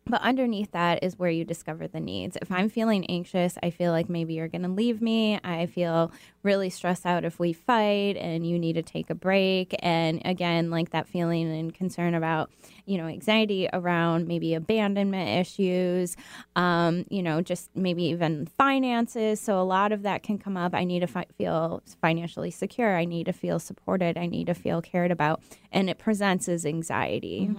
[0.06, 2.38] But underneath that is where you discover the needs.
[2.42, 5.40] If I'm feeling anxious, I feel like maybe you're going to leave me.
[5.44, 6.12] I feel
[6.44, 9.76] really stress out if we fight and you need to take a break.
[9.80, 12.52] And again, like that feeling and concern about,
[12.86, 16.18] you know, anxiety around maybe abandonment issues,
[16.56, 19.40] um, you know, just maybe even finances.
[19.40, 20.74] So a lot of that can come up.
[20.74, 22.98] I need to fi- feel financially secure.
[22.98, 24.18] I need to feel supported.
[24.18, 25.42] I need to feel cared about.
[25.72, 27.50] And it presents as anxiety.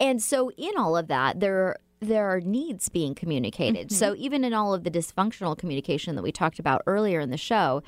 [0.00, 3.88] And so, in all of that, there there are needs being communicated.
[3.88, 3.96] Mm-hmm.
[3.96, 7.36] So even in all of the dysfunctional communication that we talked about earlier in the
[7.36, 7.82] show,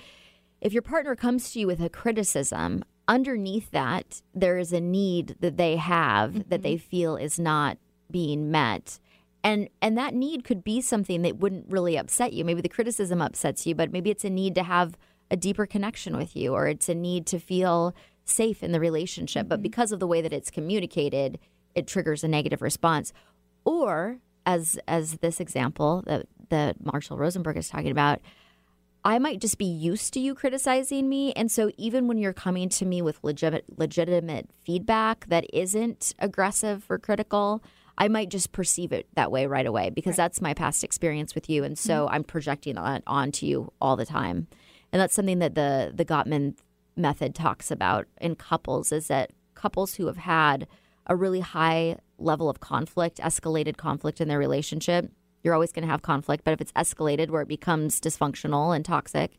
[0.61, 5.37] if your partner comes to you with a criticism, underneath that there is a need
[5.40, 7.76] that they have that they feel is not
[8.11, 8.99] being met.
[9.43, 12.45] And and that need could be something that wouldn't really upset you.
[12.45, 14.97] Maybe the criticism upsets you, but maybe it's a need to have
[15.30, 19.49] a deeper connection with you or it's a need to feel safe in the relationship.
[19.49, 21.39] But because of the way that it's communicated,
[21.74, 23.12] it triggers a negative response.
[23.65, 28.21] Or as as this example that that Marshall Rosenberg is talking about,
[29.05, 31.33] I might just be used to you criticizing me.
[31.33, 36.85] And so even when you're coming to me with legitimate legitimate feedback that isn't aggressive
[36.89, 37.62] or critical,
[37.97, 41.49] I might just perceive it that way right away because that's my past experience with
[41.49, 41.65] you.
[41.65, 42.15] And so mm-hmm.
[42.15, 44.49] I'm projecting that onto you all the time.
[44.93, 46.57] And that's something that the the Gottman
[46.97, 50.67] method talks about in couples is that couples who have had
[51.07, 55.11] a really high level of conflict, escalated conflict in their relationship,
[55.43, 58.85] you're always going to have conflict, but if it's escalated where it becomes dysfunctional and
[58.85, 59.33] toxic,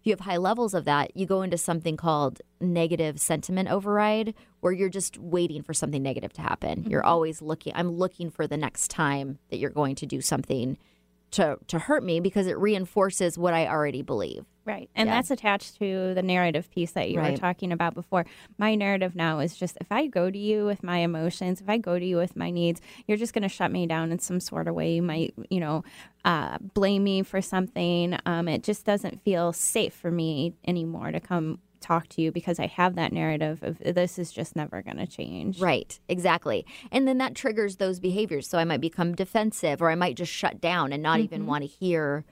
[0.00, 4.34] if you have high levels of that, you go into something called negative sentiment override,
[4.60, 6.80] where you're just waiting for something negative to happen.
[6.80, 6.90] Mm-hmm.
[6.90, 10.78] You're always looking, I'm looking for the next time that you're going to do something
[11.32, 14.46] to, to hurt me because it reinforces what I already believe.
[14.70, 14.88] Right.
[14.94, 15.16] And Yeah.
[15.16, 18.24] that's attached to the narrative piece that you were talking about before.
[18.56, 21.76] My narrative now is just if I go to you with my emotions, if I
[21.76, 24.38] go to you with my needs, you're just going to shut me down in some
[24.38, 24.92] sort of way.
[24.94, 25.82] You might, you know,
[26.24, 28.16] uh, blame me for something.
[28.26, 32.60] Um, it just doesn't feel safe for me anymore to come talk to you because
[32.60, 35.58] I have that narrative of this is just never going to change.
[35.60, 36.64] Right, exactly.
[36.92, 38.46] And then that triggers those behaviors.
[38.46, 41.62] So I might become defensive or I might just shut down and not even want
[41.64, 42.24] to hear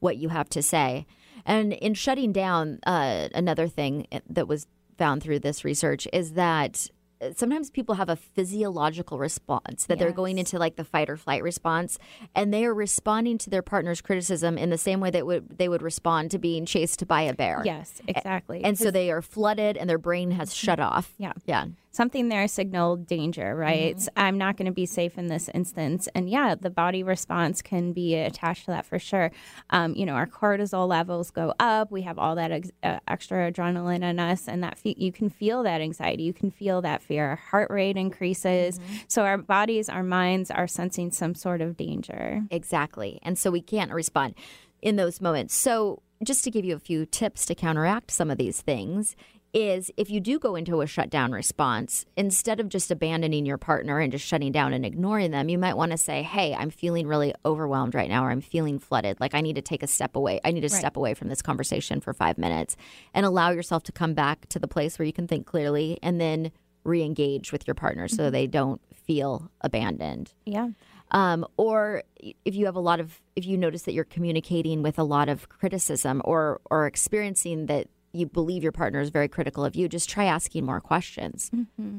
[0.00, 1.06] what you have to say.
[1.46, 4.66] And in shutting down, uh, another thing that was
[4.96, 6.88] found through this research is that
[7.20, 11.16] uh, sometimes people have a physiological response that they're going into like the fight or
[11.16, 11.98] flight response
[12.34, 15.68] and they are responding to their partner's criticism in the same way that would they
[15.68, 17.62] would respond to being chased by a bear.
[17.64, 18.62] Yes, exactly.
[18.64, 21.14] And so they are flooded and their brain has shut off.
[21.18, 21.32] Yeah.
[21.46, 21.66] Yeah.
[21.94, 23.96] Something there signaled danger, right?
[23.96, 24.18] Mm-hmm.
[24.18, 26.08] I'm not going to be safe in this instance.
[26.14, 29.30] And yeah, the body response can be attached to that for sure.
[29.70, 31.92] Um, you know, our cortisol levels go up.
[31.92, 35.30] We have all that ex- uh, extra adrenaline in us, and that fe- you can
[35.30, 36.24] feel that anxiety.
[36.24, 37.30] You can feel that fear.
[37.30, 38.78] Our heart rate increases.
[38.78, 38.94] Mm-hmm.
[39.06, 42.42] So our bodies, our minds are sensing some sort of danger.
[42.50, 43.20] Exactly.
[43.22, 44.34] And so we can't respond
[44.82, 45.54] in those moments.
[45.54, 49.16] So, just to give you a few tips to counteract some of these things,
[49.54, 54.00] is if you do go into a shutdown response, instead of just abandoning your partner
[54.00, 57.06] and just shutting down and ignoring them, you might want to say, Hey, I'm feeling
[57.06, 59.20] really overwhelmed right now, or I'm feeling flooded.
[59.20, 60.40] Like I need to take a step away.
[60.44, 62.76] I need to step away from this conversation for five minutes
[63.14, 66.20] and allow yourself to come back to the place where you can think clearly and
[66.20, 66.50] then
[66.82, 70.68] re engage with your partner so they don't feel abandoned Yeah.
[71.12, 72.02] um, or
[72.44, 75.30] if you have a lot of if you notice that you're communicating with a lot
[75.30, 79.88] of criticism or or experiencing that you believe your partner is very critical of you
[79.88, 81.50] just try asking more questions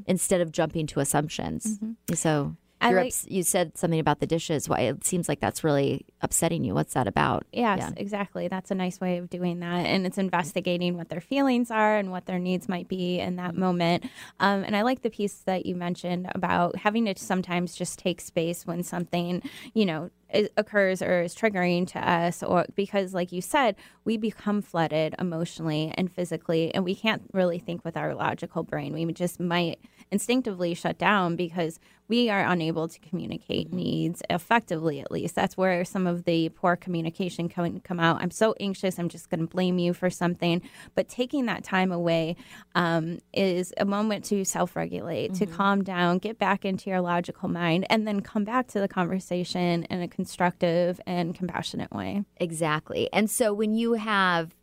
[0.08, 1.80] instead of jumping to assumptions
[2.14, 5.40] so I you're like- ups- you said something about the dishes why it seems like
[5.40, 7.92] that's really upsetting you what's that about Yes, Yeah.
[7.96, 8.48] exactly.
[8.50, 9.86] That's a nice way of doing that.
[9.86, 13.56] And it's investigating what their feelings are and what their needs might be in that
[13.56, 14.04] moment.
[14.42, 18.20] Um, and I like the piece that you mentioned about having to sometimes just take
[18.20, 19.42] space when something,
[19.74, 20.10] you know,
[20.58, 23.76] occurs or is triggering to us or because like you said
[24.06, 28.94] we become flooded emotionally and physically and we can't really think with our logical brain.
[28.94, 29.80] We just might
[30.12, 35.34] instinctively shut down because we are unable to communicate needs effectively at least.
[35.34, 38.22] That's where some of the poor communication can come out.
[38.22, 40.62] I'm so anxious i'm just going to blame you for something.
[40.94, 42.36] But taking that time away
[42.76, 47.88] um, is a moment to self-regulate to calm down get back into your logical mind
[47.90, 53.08] and then come back to the conversation in a constructive and compassionate way Exactly.
[53.14, 54.56] And so when you have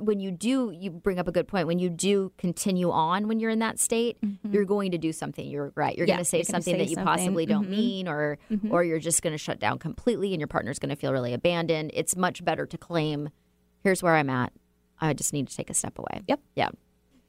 [0.00, 3.38] when you do you bring up a good point when you do continue on when
[3.38, 4.16] you're in that state
[4.50, 6.88] you're going to do something you regret you're Yeah, going to say something say that
[6.88, 7.04] you something.
[7.04, 7.70] possibly don't Mhm.
[7.70, 8.38] mean or
[8.70, 11.34] or you're just going to shut down completely and your partner's going to feel really
[11.34, 13.28] abandoned it's much better to claim
[13.84, 14.52] here's where i'm at
[15.00, 16.40] i just need to take a step away Yep.
[16.56, 16.70] yeah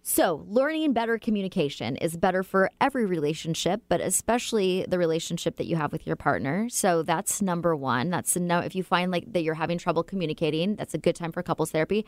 [0.10, 5.76] so, learning better communication is better for every relationship, but especially the relationship that you
[5.76, 6.68] have with your partner.
[6.68, 8.10] So, that's number one.
[8.10, 11.16] That's the no, if you find like that you're having trouble communicating, that's a good
[11.16, 12.07] time for couples therapy.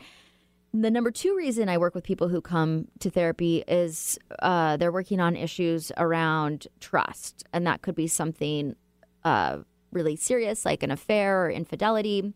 [0.74, 4.90] The number two reason I work with people who come to therapy is uh, they're
[4.90, 7.44] working on issues around trust.
[7.52, 8.74] And that could be something
[9.22, 9.58] uh,
[9.92, 12.34] really serious, like an affair or infidelity.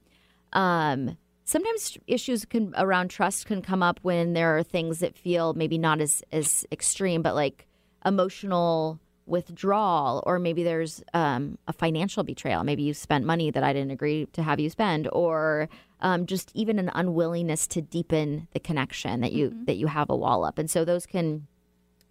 [0.52, 1.16] Um,
[1.46, 5.78] sometimes issues can around trust can come up when there are things that feel maybe
[5.78, 7.66] not as as extreme, but like
[8.04, 12.62] emotional withdrawal, or maybe there's um, a financial betrayal.
[12.62, 15.68] Maybe you spent money that I didn't agree to have you spend, or
[16.00, 20.16] um, just even an unwillingness to deepen the connection that you that you have a
[20.16, 21.46] wall up, and so those can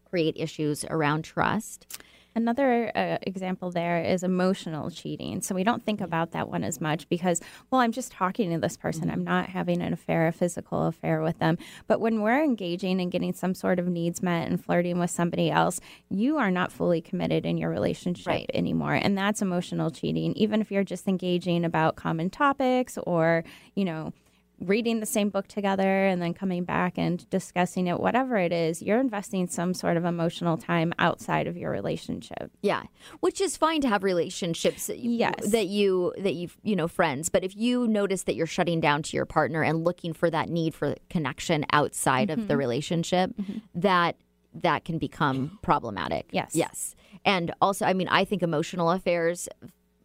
[0.10, 2.00] create issues around trust.
[2.38, 5.42] Another uh, example there is emotional cheating.
[5.42, 7.40] So we don't think about that one as much because,
[7.72, 9.10] well, I'm just talking to this person.
[9.10, 11.58] I'm not having an affair, a physical affair with them.
[11.88, 15.50] But when we're engaging and getting some sort of needs met and flirting with somebody
[15.50, 15.80] else,
[16.10, 18.52] you are not fully committed in your relationship Right.
[18.54, 18.96] anymore.
[18.96, 24.12] And that's emotional cheating, even if you're just engaging about common topics or, you know,
[24.60, 28.82] reading the same book together and then coming back and discussing it, whatever it is,
[28.82, 32.51] you're investing some sort of emotional time outside of your relationship.
[32.62, 32.84] Yeah,
[33.20, 34.88] which is fine to have relationships.
[34.88, 35.51] that you- Yes.
[35.51, 37.30] that you that you you know friends.
[37.30, 40.49] But if you notice that you're shutting down to your partner and looking for that
[40.49, 42.47] need for connection outside of Mm-hmm.
[42.47, 43.32] the relationship,
[43.74, 44.16] that
[44.53, 46.28] that can become problematic.
[46.32, 46.51] Yes.
[46.56, 46.95] yes,
[47.26, 49.49] and also, I mean, I think emotional affairs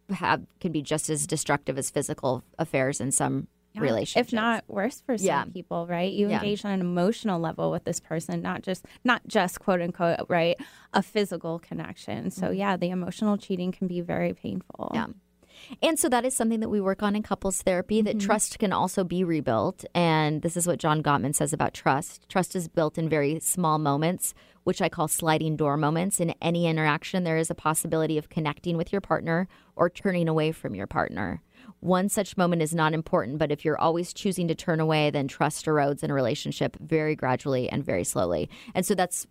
[0.09, 4.29] have can be just as destructive as physical affairs in some relationships.
[4.29, 5.43] If not worse for some Yeah.
[5.45, 6.11] people, right?
[6.11, 6.39] You Yeah.
[6.41, 10.59] engage on an emotional level with this person, not just not just quote unquote, right?
[10.93, 12.31] A physical connection.
[12.31, 14.89] So yeah, the emotional cheating can be very painful.
[14.93, 14.95] Mm-hmm.
[14.95, 15.07] Yeah.
[15.83, 18.73] And so that is something that we work on in couples therapy that trust can
[18.73, 19.85] also be rebuilt.
[19.93, 22.27] And this is what John Gottman says about trust.
[22.29, 26.19] Trust is built in very small moments, which I call sliding door moments.
[26.19, 30.51] In any interaction, there is a possibility of connecting with your partner or turning away
[30.51, 31.41] from your partner.
[31.81, 35.27] One such moment is not important, but if you're always choosing to turn away, then
[35.27, 38.49] trust erodes in a relationship very gradually and very slowly.
[38.73, 39.27] And so that's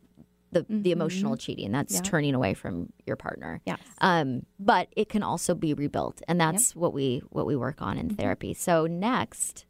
[0.53, 1.71] the, the emotional cheating.
[1.71, 2.01] That's Yeah.
[2.03, 3.61] turning away from your partner.
[3.67, 3.79] Yes.
[4.01, 7.97] Um, but it can also be rebuilt, and that's what we what we work on
[7.97, 8.17] in Mm-hmm.
[8.17, 8.53] therapy.
[8.55, 9.65] So next,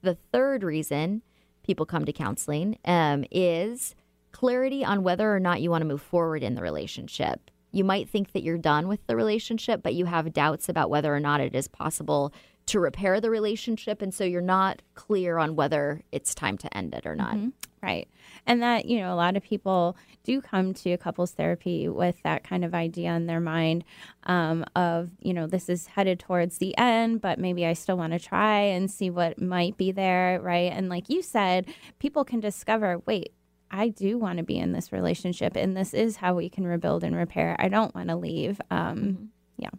[0.00, 1.20] the third reason
[1.62, 3.94] people come to counseling um, is
[4.32, 7.50] clarity on whether or not you want to move forward in the relationship.
[7.72, 11.14] You might think that you're done with the relationship, but you have doubts about whether
[11.14, 12.32] or not it is possible
[12.66, 16.94] to repair the relationship, and so you're not clear on whether it's time to end
[16.94, 17.36] it or not.
[17.80, 18.08] Right.
[18.44, 22.42] And that, you know, a lot of people do come to couples therapy with that
[22.42, 23.84] kind of idea in their mind
[24.24, 28.12] um, of, you know, this is headed towards the end, but maybe I still want
[28.12, 30.40] to try and see what might be there.
[30.42, 30.72] Right.
[30.72, 31.66] And like you said,
[32.00, 33.32] people can discover, wait,
[33.70, 37.04] I do want to be in this relationship and this is how we can rebuild
[37.04, 37.56] and repair.
[37.58, 38.60] I don't want to leave.
[38.70, 39.70] Um, Yeah.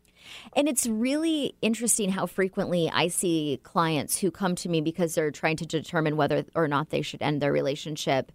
[0.53, 5.31] And it's really interesting how frequently I see clients who come to me because they're
[5.31, 8.31] trying to determine whether or not they should end their relationship.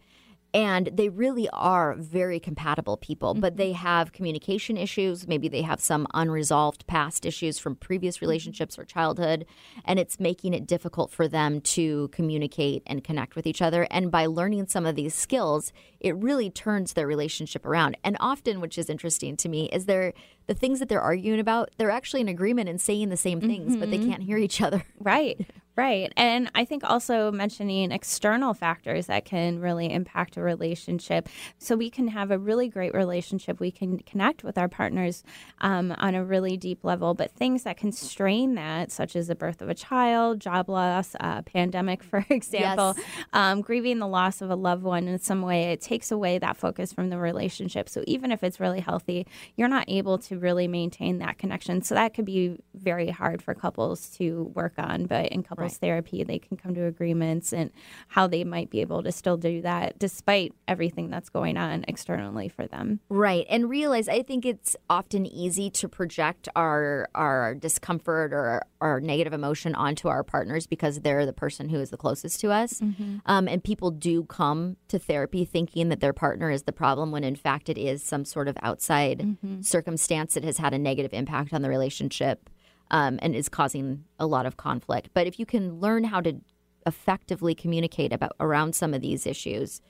[0.54, 3.86] And they really are very compatible people, but they mm-hmm.
[3.86, 5.26] have communication issues.
[5.26, 8.26] Maybe they have some unresolved past issues from previous mm-hmm.
[8.26, 9.46] relationships or childhood.
[9.84, 13.86] And it's making it difficult for them to communicate and connect with each other.
[13.90, 17.96] And by learning some of these skills, it really turns their relationship around.
[18.04, 20.12] And often, which is interesting to me, is they're
[20.48, 23.76] the things that they're arguing about, they're actually in agreement and saying the same things,
[23.76, 24.10] but they mm-hmm.
[24.10, 24.82] can't hear each other.
[24.98, 26.12] Right, right.
[26.16, 31.28] And I think also mentioning external factors that can really impact a relationship.
[31.58, 33.58] So we can have a really great relationship.
[33.58, 35.24] We can connect with our partners
[35.60, 39.34] um, on a really deep level, but things that can strain that, such as the
[39.34, 42.94] birth of a child, job loss, uh, pandemic, for example,
[43.32, 46.56] um, grieving the loss of a loved one in some way, it takes away that
[46.56, 47.88] focus from the relationship.
[47.88, 51.80] So even if it's really healthy, you're not able to really maintain that connection.
[51.80, 55.06] So that could be very hard for couples to work on.
[55.06, 57.70] But in couples therapy, they can come to agreements and
[58.08, 62.48] how they might be able to still do that despite everything that's going on externally
[62.48, 63.00] for them.
[63.08, 63.46] Right.
[63.48, 69.32] And realize I think it's often easy to project our our discomfort or our negative
[69.32, 72.80] emotion onto our partners because they're the person who is the closest to us.
[73.26, 77.24] Um, and people do come to therapy thinking that their partner is the problem when
[77.24, 81.52] in fact it is some sort of outside circumstance that has had a negative impact
[81.52, 82.50] on the relationship
[82.92, 85.08] um, and is causing a lot of conflict.
[85.14, 86.40] But if you can learn how to
[86.86, 89.80] effectively communicate about around some of these issues,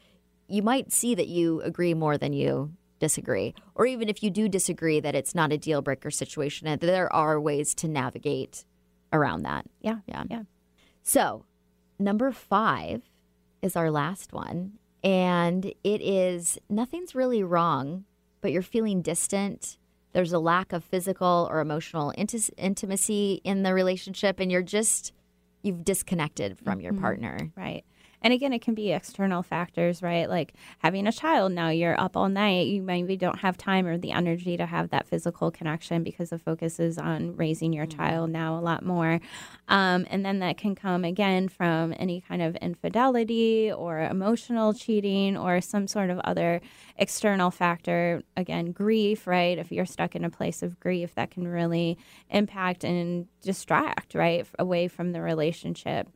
[0.49, 3.55] you might see that you agree more than you disagree.
[3.75, 7.13] Or even if you do disagree, that it's not a deal breaker situation and there
[7.13, 8.65] are ways to navigate
[9.13, 9.67] around that.
[9.81, 9.99] Yeah.
[10.07, 10.25] Yeah.
[10.31, 10.43] Yeah.
[11.03, 11.45] So,
[11.99, 13.03] number five
[13.61, 14.79] is our last one.
[15.03, 18.05] And it is nothing's really wrong,
[18.41, 19.79] but you're feeling distant.
[20.13, 25.13] There's a lack of physical or emotional inti- intimacy in the relationship, and you're just,
[25.63, 27.03] you've disconnected from your mm-hmm.
[27.03, 27.53] partner.
[27.57, 27.85] Right.
[28.23, 30.29] And again, it can be external factors, right?
[30.29, 33.99] Like having a child now, you're up all night, you maybe don't have time or
[33.99, 38.31] the energy to have that physical connection because the focus is on raising your child
[38.31, 39.21] now a lot more.
[39.69, 45.37] Um, and then that can come again from any kind of infidelity or emotional cheating
[45.37, 46.61] or some sort of other
[46.97, 48.23] external factor.
[48.37, 49.59] Again, grief, right?
[49.59, 51.99] If you're stuck in a place of grief, that can really
[52.31, 56.09] impact and distract, right, away from the relationship.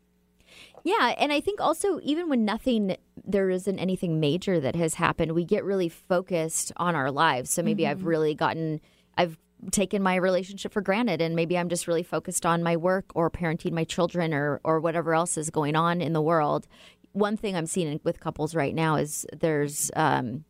[0.85, 5.33] Yeah, and I think also even when nothing there isn't anything major that has happened,
[5.33, 7.51] we get really focused on our lives.
[7.51, 8.81] So maybe I've really gotten
[9.19, 9.39] I've
[9.73, 13.31] taken my relationship for granted and maybe I'm just really focused on my work or
[13.31, 16.67] parenting my children or or whatever else is going on in the world.
[17.13, 20.45] One thing I'm seeing with couples right now is there's um,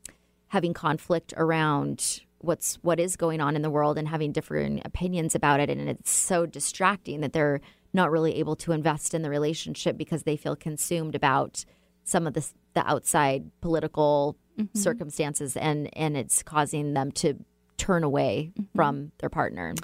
[0.48, 5.34] having conflict around what's what is going on in the world and having different opinions
[5.34, 7.60] about it and it's so distracting that they're
[7.96, 11.64] not really able to invest in the relationship because they feel consumed about
[12.04, 14.78] some of the the outside political mm-hmm.
[14.78, 17.34] circumstances and and it's causing them to
[17.76, 18.76] turn away mm-hmm.
[18.76, 19.74] from their partner.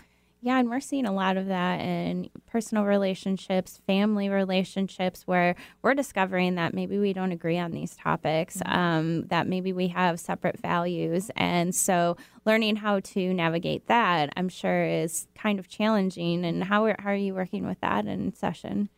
[0.45, 5.95] Yeah, and we're seeing a lot of that in personal relationships, family relationships, where we're
[5.95, 10.59] discovering that maybe we don't agree on these topics, um, that maybe we have separate
[10.59, 11.31] values.
[11.37, 16.45] And so learning how to navigate that, I'm sure, is kind of challenging.
[16.45, 18.89] And how are, how are you working with that in session?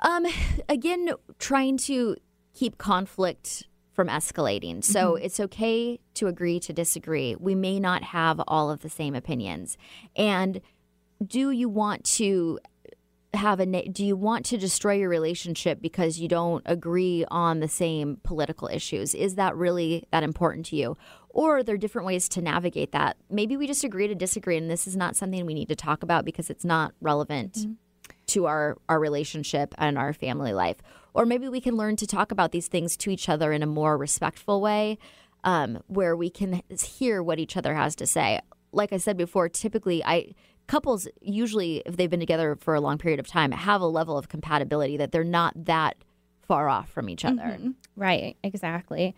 [0.00, 0.26] Um,
[0.68, 2.16] again, trying to
[2.52, 4.84] keep conflict from escalating.
[4.84, 5.24] So mm-hmm.
[5.24, 7.36] it's okay to agree to disagree.
[7.36, 9.78] We may not have all of the same opinions.
[10.16, 10.60] And
[11.24, 12.58] do you want to
[13.32, 17.68] have a do you want to destroy your relationship because you don't agree on the
[17.68, 19.14] same political issues?
[19.14, 20.96] Is that really that important to you?
[21.30, 23.16] Or are there different ways to navigate that?
[23.30, 26.02] Maybe we just agree to disagree and this is not something we need to talk
[26.02, 27.72] about because it's not relevant mm-hmm.
[28.26, 30.78] to our our relationship and our family life
[31.14, 33.66] or maybe we can learn to talk about these things to each other in a
[33.66, 34.98] more respectful way
[35.44, 38.40] um, where we can hear what each other has to say.
[38.72, 40.34] Like i said before typically i
[40.66, 44.18] couples usually if they've been together for a long period of time have a level
[44.18, 45.96] of compatibility that they're not that
[46.40, 47.42] far off from each other.
[47.96, 49.14] Right, exactly.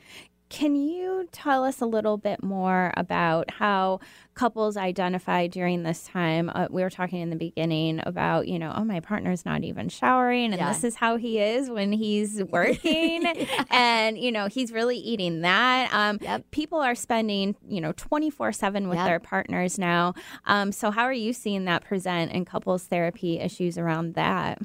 [0.48, 3.98] Can you tell us a little bit more about how
[4.34, 6.50] couples identify during this time?
[6.54, 9.88] Uh, we were talking in the beginning about, you know, oh, my partner's not even
[9.88, 10.72] showering, and Yeah.
[10.72, 13.26] this is how he is when he's working,
[13.70, 15.92] and you know, he's really eating that.
[15.92, 16.44] Um, Yep.
[16.52, 19.06] People are spending, you know, twenty four seven with Yep.
[19.06, 20.14] their partners now.
[20.44, 24.62] Um, so, how are you seeing that present in couples therapy issues around that?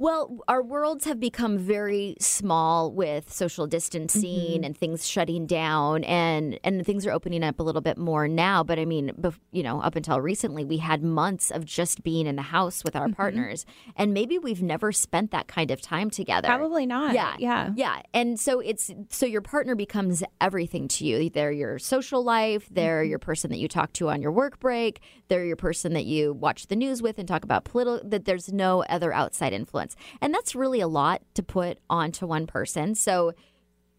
[0.00, 4.64] Well, our worlds have become very small with social distancing mm-hmm.
[4.64, 8.62] and things shutting down, and and things are opening up a little bit more now.
[8.62, 12.28] But I mean, bef- you know, up until recently, we had months of just being
[12.28, 13.14] in the house with our mm-hmm.
[13.14, 16.46] partners, and maybe we've never spent that kind of time together.
[16.46, 17.14] Probably not.
[17.14, 17.70] Yeah, yeah.
[17.74, 18.02] yeah.
[18.14, 21.28] And so it's so your partner becomes everything to you.
[21.28, 22.68] They're your social life.
[22.70, 23.10] They're mm-hmm.
[23.10, 25.00] your person that you talk to on your work break.
[25.26, 28.08] They're your person that you watch the news with and talk about political.
[28.08, 29.87] That there's no other outside influence,
[30.20, 32.94] and that's really a lot to put onto one person.
[32.94, 33.34] So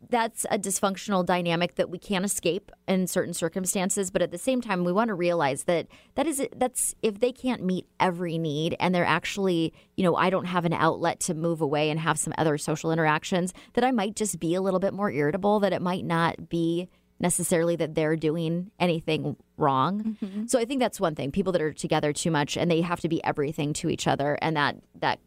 [0.07, 4.61] that's a dysfunctional dynamic that we can't escape in certain circumstances but at the same
[4.61, 8.75] time we want to realize that that is that's if they can't meet every need
[8.79, 12.17] and they're actually you know I don't have an outlet to move away and have
[12.17, 15.73] some other social interactions that I might just be a little bit more irritable that
[15.73, 16.87] it might not be
[17.19, 20.15] necessarily that they're doing anything wrong.
[20.23, 20.45] Mm-hmm.
[20.47, 23.01] So I think that's one thing people that are together too much and they have
[23.01, 25.19] to be everything to each other and that that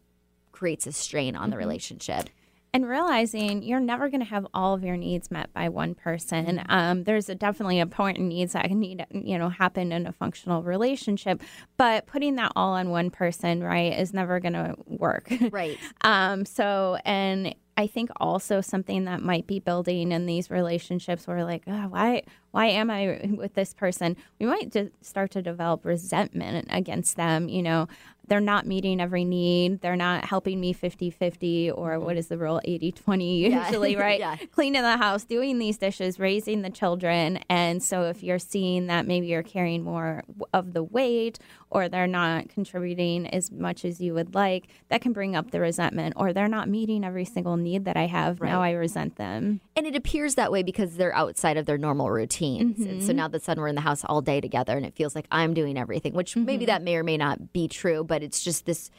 [0.53, 2.29] creates a strain on the relationship.
[2.75, 6.63] and realizing you're never going to have all of your needs met by one person.
[6.69, 11.43] Um, there's a definitely important needs that need you know happen in a functional relationship,
[11.77, 15.31] but putting that all on one person, right, is never going to work.
[15.51, 15.77] Right.
[16.01, 21.43] Um, so, and I think also something that might be building in these relationships where
[21.45, 22.23] like, oh, why,
[22.53, 24.15] why am I with this person?
[24.39, 27.49] We might just start to develop resentment against them.
[27.49, 27.87] You know,
[28.27, 29.81] they're not meeting every need.
[29.81, 32.05] They're not helping me 50 50 or mm-hmm.
[32.05, 33.65] what is the rule 80 20 Yeah.
[33.67, 34.19] usually, right?
[34.19, 34.37] Yeah.
[34.51, 37.39] Cleaning the house, doing these dishes, raising the children.
[37.49, 40.23] And so if you're seeing that maybe you're carrying more
[40.53, 41.39] of the weight
[41.69, 45.59] or they're not contributing as much as you would like, that can bring up the
[45.59, 48.41] resentment or they're not meeting every single need that I have.
[48.41, 49.59] Now I resent them.
[49.75, 52.09] And it appears that way because they're outside of their normal
[52.43, 52.79] routines.
[52.79, 53.07] And Mm-hmm.
[53.07, 55.27] so now that sudden we're in the house all day together and it feels like
[55.31, 56.45] I'm doing everything, which Mm-hmm.
[56.45, 58.89] maybe that may or may not be true, but it's just this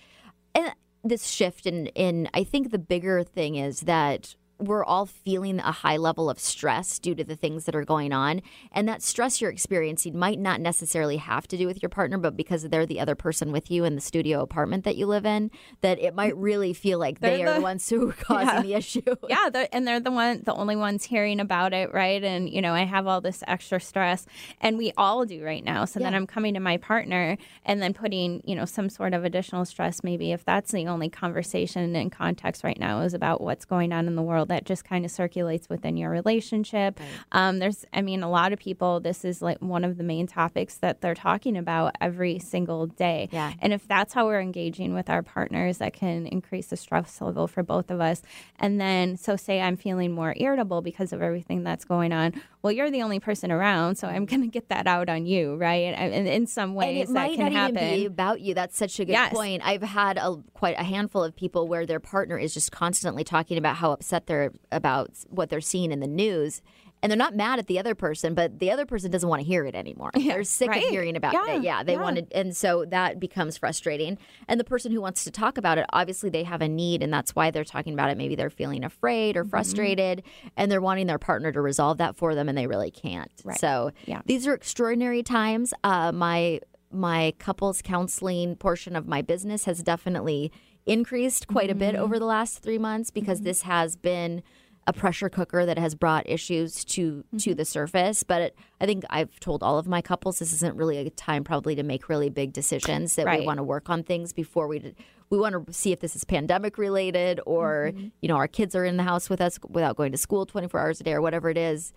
[0.55, 0.73] and
[1.03, 4.37] this shift in in I think the bigger thing is that
[4.67, 8.13] we're all feeling a high level of stress due to the things that are going
[8.13, 8.43] on.
[8.73, 12.37] And that stress you're experiencing might not necessarily have to do with your partner, but
[12.37, 15.51] because they're the other person with you in the studio apartment that you live in,
[15.81, 18.47] that it might really feel like They're they are the- the ones who are causing
[18.49, 18.63] Yeah.
[18.63, 19.03] the issue.
[19.29, 22.61] yeah they're, and they're the one the only ones hearing about it right and you
[22.63, 24.27] know i have all this extra stress
[24.61, 27.93] and we all do right now so then i'm coming to my partner and then
[27.95, 32.13] putting you know some sort of additional stress maybe if that's the only conversation and
[32.13, 35.11] context right now is about what's going on in the world that just kind of
[35.11, 37.01] circulates within your relationship
[37.33, 40.27] um, there's i mean a lot of people this is like one of the main
[40.27, 43.53] topics that they're talking about every single day Yeah.
[43.61, 47.47] and if that's how we're engaging with our partners, that can increase the stress level
[47.49, 48.23] for both of us.
[48.59, 52.41] And then, so say I'm feeling more irritable because of everything that's going on.
[52.65, 54.31] Well, you're the only person around, so I'm mm.
[54.31, 55.93] going to get that out on you, right?
[55.95, 57.77] And in some ways, that can not happen.
[57.77, 58.55] even be about you.
[58.55, 59.35] That's such a good Yes.
[59.35, 59.61] point.
[59.63, 63.59] I've had a quite a handful of people where their partner is just constantly talking
[63.59, 66.63] about how upset they're about what they're seeing in the news.
[67.05, 69.47] And they're not mad at the other person, but the other person doesn't want to
[69.47, 70.11] hear it anymore.
[70.15, 70.83] they're sick right.
[70.83, 71.63] of hearing about Yeah, it.
[71.63, 72.01] Yeah, they yeah.
[72.01, 74.17] want to, and so that becomes frustrating.
[74.49, 77.13] And the person who wants to talk about it, obviously, they have a need, and
[77.13, 78.17] that's why they're talking about it.
[78.17, 79.39] Maybe they're feeling afraid Mm-hmm.
[79.41, 80.23] or frustrated,
[80.57, 83.31] and they're wanting their partner to resolve that for them, and they really can't.
[83.45, 83.59] Right.
[83.61, 84.23] So Yeah.
[84.25, 85.75] these are extraordinary times.
[85.85, 90.51] Uh, my my couples counseling portion of my business has definitely
[90.87, 94.43] increased quite a bit over the last three months because this has been
[94.87, 97.53] a pressure cooker that has brought issues to to mm-hmm.
[97.57, 98.23] the surface.
[98.23, 101.45] But it, I think I've told all of my couples this isn't really a time
[101.45, 103.15] probably to make really big decisions.
[103.17, 104.95] That we want to work on things before we
[105.31, 108.09] we want to see if this is pandemic related or mm-hmm.
[108.21, 110.69] you know our kids are in the house with us without going to school twenty
[110.69, 111.93] four hours a day or whatever it is.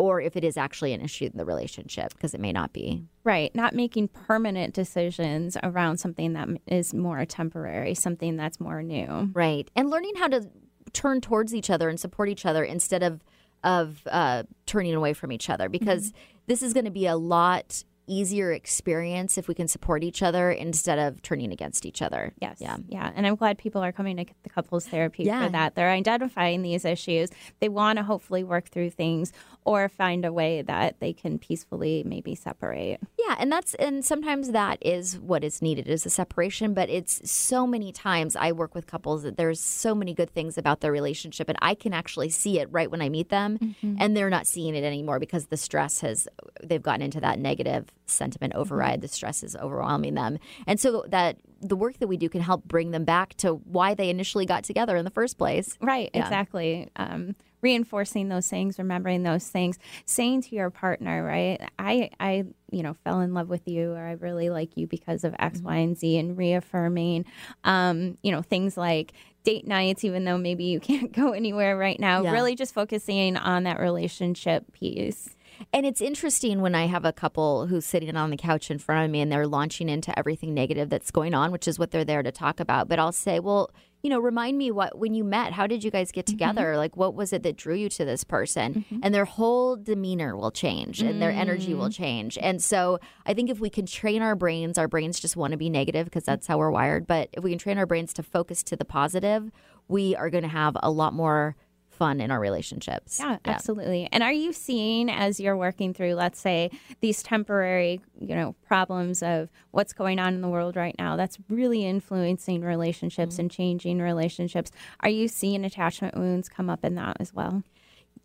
[0.00, 3.02] Or if it is actually an issue in the relationship, because it may not be.
[3.24, 3.52] Right.
[3.52, 9.30] Not making permanent decisions around something that is more temporary, something that's more new.
[9.32, 9.68] Right.
[9.74, 10.48] And learning how to
[10.88, 13.22] turn towards each other and support each other instead of
[13.64, 16.12] of uh, turning away from each other because
[16.46, 20.50] this is going to be a lot easier experience if we can support each other
[20.50, 22.32] instead of turning against each other.
[22.40, 22.56] Yes.
[22.58, 22.78] Yeah.
[22.88, 23.12] Yeah.
[23.14, 25.44] And I'm glad people are coming to the couples therapy Yeah.
[25.44, 25.74] for that.
[25.74, 27.28] They're identifying these issues.
[27.60, 29.32] They want to hopefully work through things
[29.66, 33.00] or find a way that they can peacefully maybe separate.
[33.26, 37.28] Yeah, and that's and sometimes that is what is needed is a separation, but it's
[37.30, 40.92] so many times I work with couples that there's so many good things about their
[40.92, 44.46] relationship and I can actually see it right when I meet them and they're not
[44.46, 46.28] seeing it anymore because the stress has
[46.62, 50.38] they've gotten into that negative sentiment override, the stress is overwhelming them.
[50.66, 53.94] And so that the work that we do can help bring them back to why
[53.94, 55.76] they initially got together in the first place.
[55.80, 56.20] Right, Yeah.
[56.22, 56.88] exactly.
[56.94, 61.60] Um, reinforcing those things, remembering those things, saying to your partner, right?
[61.78, 65.24] I, I, you know, fell in love with you, or I really like you because
[65.24, 67.24] of X, Y, and Z, and reaffirming,
[67.64, 69.12] um, you know, things like
[69.44, 72.22] date nights, even though maybe you can't go anywhere right now.
[72.22, 72.32] Yeah.
[72.32, 75.34] Really, just focusing on that relationship piece.
[75.72, 79.04] And it's interesting when I have a couple who's sitting on the couch in front
[79.04, 82.04] of me and they're launching into everything negative that's going on, which is what they're
[82.04, 82.88] there to talk about.
[82.88, 83.70] But I'll say, well,
[84.02, 86.34] you know, remind me what when you met, how did you guys get mm-hmm.
[86.34, 86.76] together?
[86.76, 88.74] Like, what was it that drew you to this person?
[88.74, 89.00] Mm-hmm.
[89.02, 91.94] And their whole demeanor will change and their energy will mm.
[91.94, 92.38] change.
[92.40, 95.56] And so I think if we can train our brains, our brains just want to
[95.56, 97.06] be negative because that's how we're wired.
[97.06, 99.50] But if we can train our brains to focus to the positive,
[99.88, 101.56] we are going to have a lot more
[101.98, 103.18] fun in our relationships.
[103.18, 104.08] Yeah, absolutely.
[104.12, 106.70] And are you seeing as you're working through, let's say,
[107.00, 111.38] these temporary, you know, problems of what's going on in the world right now that's
[111.48, 113.42] really influencing relationships mm-hmm.
[113.42, 114.70] and changing relationships?
[115.00, 117.64] Are you seeing attachment wounds come up in that as well?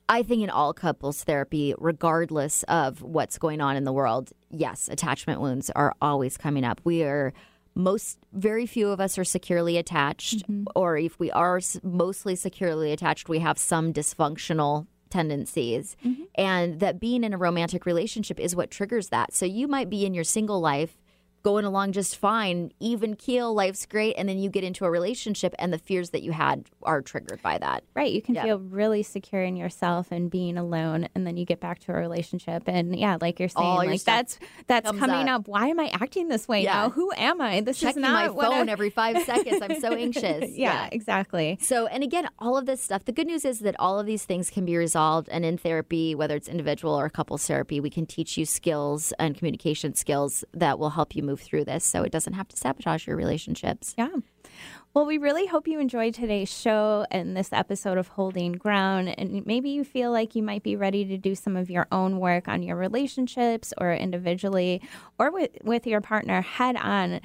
[0.10, 4.90] I think in all couples therapy, regardless of what's going on in the world, yes,
[4.92, 6.82] attachment wounds are always coming up.
[6.84, 7.34] We are
[7.76, 10.66] most, very few of us are securely attached, mm-hmm.
[10.76, 15.96] or if we are mostly securely attached, we have some dysfunctional tendencies.
[16.06, 16.24] Mm-hmm.
[16.36, 19.34] And that being in a romantic relationship is what triggers that.
[19.34, 20.98] So you might be in your single life
[21.44, 25.54] going along just fine, even keel, life's great, and then you get into a relationship
[25.60, 27.84] and the fears that you had are triggered by that.
[27.94, 28.12] Right.
[28.14, 28.44] You can Yeah.
[28.44, 31.96] feel really secure in yourself and being alone, and then you get back to a
[31.96, 35.42] relationship, and yeah, like you're saying, All like that's that's coming up.
[35.42, 35.48] up.
[35.50, 36.74] Why am I acting this way Yeah.
[36.74, 36.90] now?
[36.92, 37.60] Who am I?
[37.62, 39.62] This Checking is not my phone I- every five seconds.
[39.62, 40.50] I'm so anxious.
[40.52, 41.58] yeah, exactly.
[41.62, 44.24] So, and again, all of this stuff, the good news is that all of these
[44.24, 45.28] things can be resolved.
[45.30, 49.36] And in therapy, whether it's individual or couples therapy, we can teach you skills and
[49.36, 53.08] communication skills that will help you move through this so it doesn't have to sabotage
[53.08, 53.96] your relationships.
[53.98, 54.10] Yeah.
[54.94, 59.14] Well, we really hope you enjoyed today's show and this episode of Holding Ground.
[59.18, 62.20] And maybe you feel like you might be ready to do some of your own
[62.20, 64.82] work on your relationships or individually
[65.18, 67.22] or with, with your partner head on.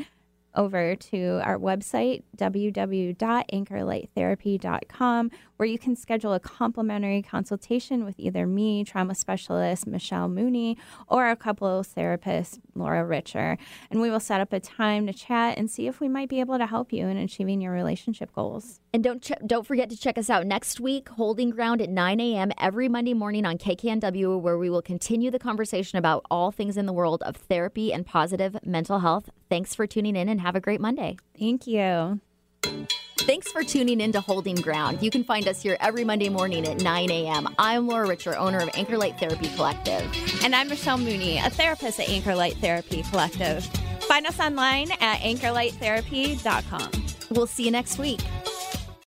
[0.55, 8.85] over to our website, www.anchorlighttherapy.com, where you can schedule a complimentary consultation with either me,
[8.85, 10.79] trauma specialist Michelle Mooney,
[11.09, 13.59] or a couples therapist, Laura Richer.
[13.91, 16.41] And we will set up a time to chat and see if we might be
[16.41, 18.81] able to help you in achieving your relationship goals.
[18.93, 22.21] And don't ch- don't forget to check us out next week, Holding Ground at 9
[22.21, 22.53] a.m.
[22.57, 26.87] every Monday morning on KKNW, where we will continue the conversation about all things in
[26.87, 29.29] the world of therapy and positive mental health.
[29.49, 31.17] Thanks for tuning in and have a great Monday.
[31.39, 32.21] Thank you.
[32.63, 35.03] Thanks for tuning in to Holding Ground.
[35.03, 37.55] You can find us here every Monday morning at 9 a.m.
[37.59, 40.11] I'm Laura Richer, owner of Anchor Light Therapy Collective.
[40.43, 43.65] And I'm Michelle Mooney, a therapist at Anchor Light Therapy Collective.
[44.03, 46.91] Find us online at anchorlighttherapy.com.
[47.31, 48.21] We'll see you next week.